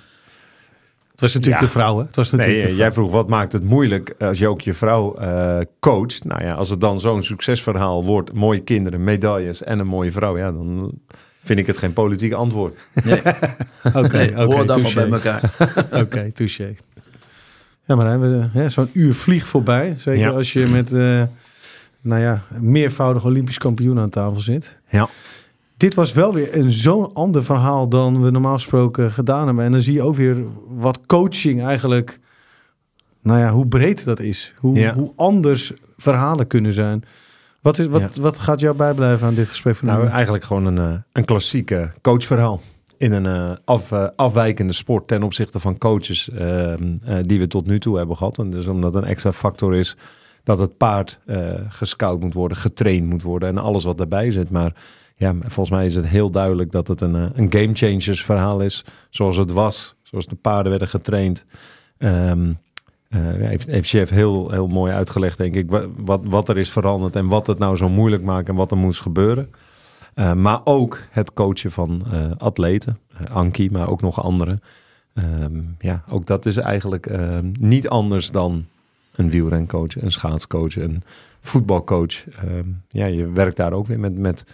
[1.11, 1.67] Het was natuurlijk Ja.
[1.67, 2.05] de vrouw, hè?
[2.05, 4.61] Het was natuurlijk Nee, de eh, jij vroeg wat maakt het moeilijk als je ook
[4.61, 6.25] je vrouw eh, coacht.
[6.25, 10.39] Nou ja, als het dan zo'n succesverhaal wordt, mooie kinderen, medailles en een mooie vrouw,
[10.39, 10.93] ja, dan
[11.43, 12.77] vind ik het geen politiek antwoord.
[13.05, 13.19] Nee,
[14.03, 15.53] Oké, nee, hoor dan maar bij elkaar.
[16.03, 16.75] Oké, touché.
[17.85, 19.95] Ja, Marijn, zo'n uur vliegt voorbij.
[19.99, 20.31] Zeker Ja.
[20.31, 21.23] als je met, eh,
[22.01, 24.81] nou ja, meervoudig Olympisch kampioen aan tafel zit.
[24.89, 25.09] Ja.
[25.77, 29.65] Dit was wel weer een zo'n ander verhaal dan we normaal gesproken gedaan hebben.
[29.65, 30.37] En dan zie je ook weer
[30.69, 32.21] wat coaching eigenlijk,
[33.23, 34.55] nou ja, hoe breed dat is.
[34.59, 34.95] Hoe, Ja.
[34.95, 37.05] hoe anders verhalen kunnen zijn.
[37.61, 40.79] Wat, is, wat, wat gaat jou bijblijven aan dit gesprek van Nou, eigenlijk gewoon een,
[40.79, 42.61] eh, een klassieke coachverhaal.
[42.97, 47.47] In een eh, af, eh, afwijkende sport ten opzichte van coaches ehm, eh, die we
[47.47, 48.39] tot nu toe hebben gehad.
[48.39, 49.97] En dus omdat een extra factor is
[50.43, 54.51] dat het paard uh, gescout moet worden, getraind moet worden en alles wat daarbij zit.
[54.51, 54.75] Maar
[55.17, 58.85] ja, volgens mij is het heel duidelijk dat het een, een game changers verhaal is.
[59.11, 61.45] Zoals het was, zoals de paarden werden getraind.
[61.99, 62.59] Um,
[63.15, 67.27] heeft, heeft chef heel, heel mooi uitgelegd, denk ik, wat, wat er is veranderd en
[67.27, 69.51] wat het nou zo moeilijk maakt en wat er moest gebeuren.
[70.37, 72.03] Maar ook het coachen van
[72.39, 72.99] atleten,
[73.33, 74.63] Anki, maar ook nog anderen.
[75.15, 77.11] Um, ja, ook dat is eigenlijk
[77.61, 78.67] niet anders dan
[79.15, 81.03] een wielrencoach, een schaatscoach, een
[81.41, 82.25] voetbalcoach.
[82.45, 84.45] Um, ja, je werkt daar ook weer met, met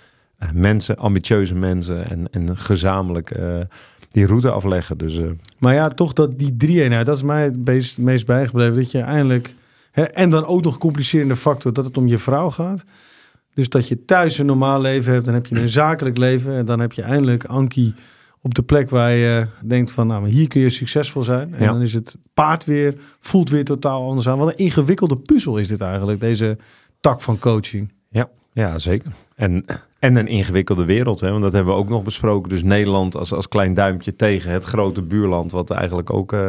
[0.52, 3.38] mensen, ambitieuze mensen en, en gezamenlijk
[4.10, 4.98] die route afleggen.
[4.98, 5.30] Dus, uh...
[5.58, 8.74] Maar ja, toch dat die drie eenheid, dat is mij het meest, meest bijgebleven.
[8.74, 9.54] Dat je eindelijk,
[9.90, 12.84] hè, en dan ook nog complicerende factor, dat het om je vrouw gaat.
[13.54, 16.54] Dus dat je thuis een normaal leven hebt, dan heb je een zakelijk leven.
[16.54, 17.94] En dan heb je eindelijk Ankie
[18.46, 21.54] op de plek waar je denkt van, nou, hier kun je succesvol zijn.
[21.54, 24.38] En dan is het paard weer, voelt weer totaal anders aan.
[24.38, 26.58] Wat een ingewikkelde puzzel is dit eigenlijk, deze
[27.00, 27.92] tak van coaching.
[28.08, 29.12] Ja, ja zeker.
[29.34, 29.64] En
[29.98, 31.30] en een ingewikkelde wereld, hè?
[31.30, 32.48] want dat hebben we ook nog besproken.
[32.48, 36.48] Dus Nederland als, als klein duimpje tegen het grote buurland, wat eigenlijk ook, uh,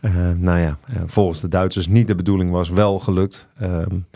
[0.00, 3.48] uh, nou ja, volgens de Duitsers niet de bedoeling was, wel gelukt.
[3.62, 4.06] Um,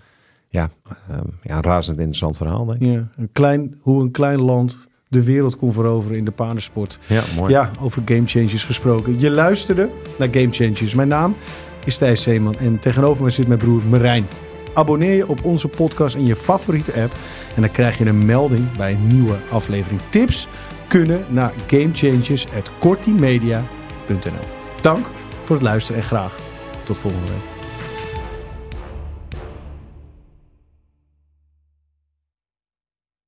[0.49, 0.71] ja,
[1.11, 2.89] um, ja, een razend interessant verhaal, denk ik.
[2.89, 6.99] Ja, een klein, hoe een klein land de wereld kon veroveren in de paardensport.
[7.07, 7.53] Ja, mooi.
[7.53, 9.21] Ja, over Game Changers gesproken.
[9.21, 9.89] Je luisterde
[10.19, 10.95] naar Game Changers.
[10.95, 11.37] Mijn naam
[11.85, 14.27] is Thijs Zeeman en tegenover me zit mijn broer Marijn.
[14.75, 17.13] Abonneer je op onze podcast in je favoriete app.
[17.55, 20.01] En dan krijg je een melding bij een nieuwe aflevering.
[20.11, 20.49] Tips
[20.89, 24.47] kunnen naar gamechangers.kortimedia.nl
[24.81, 25.07] Dank
[25.43, 26.39] voor het luisteren en graag
[26.85, 27.52] tot volgende week.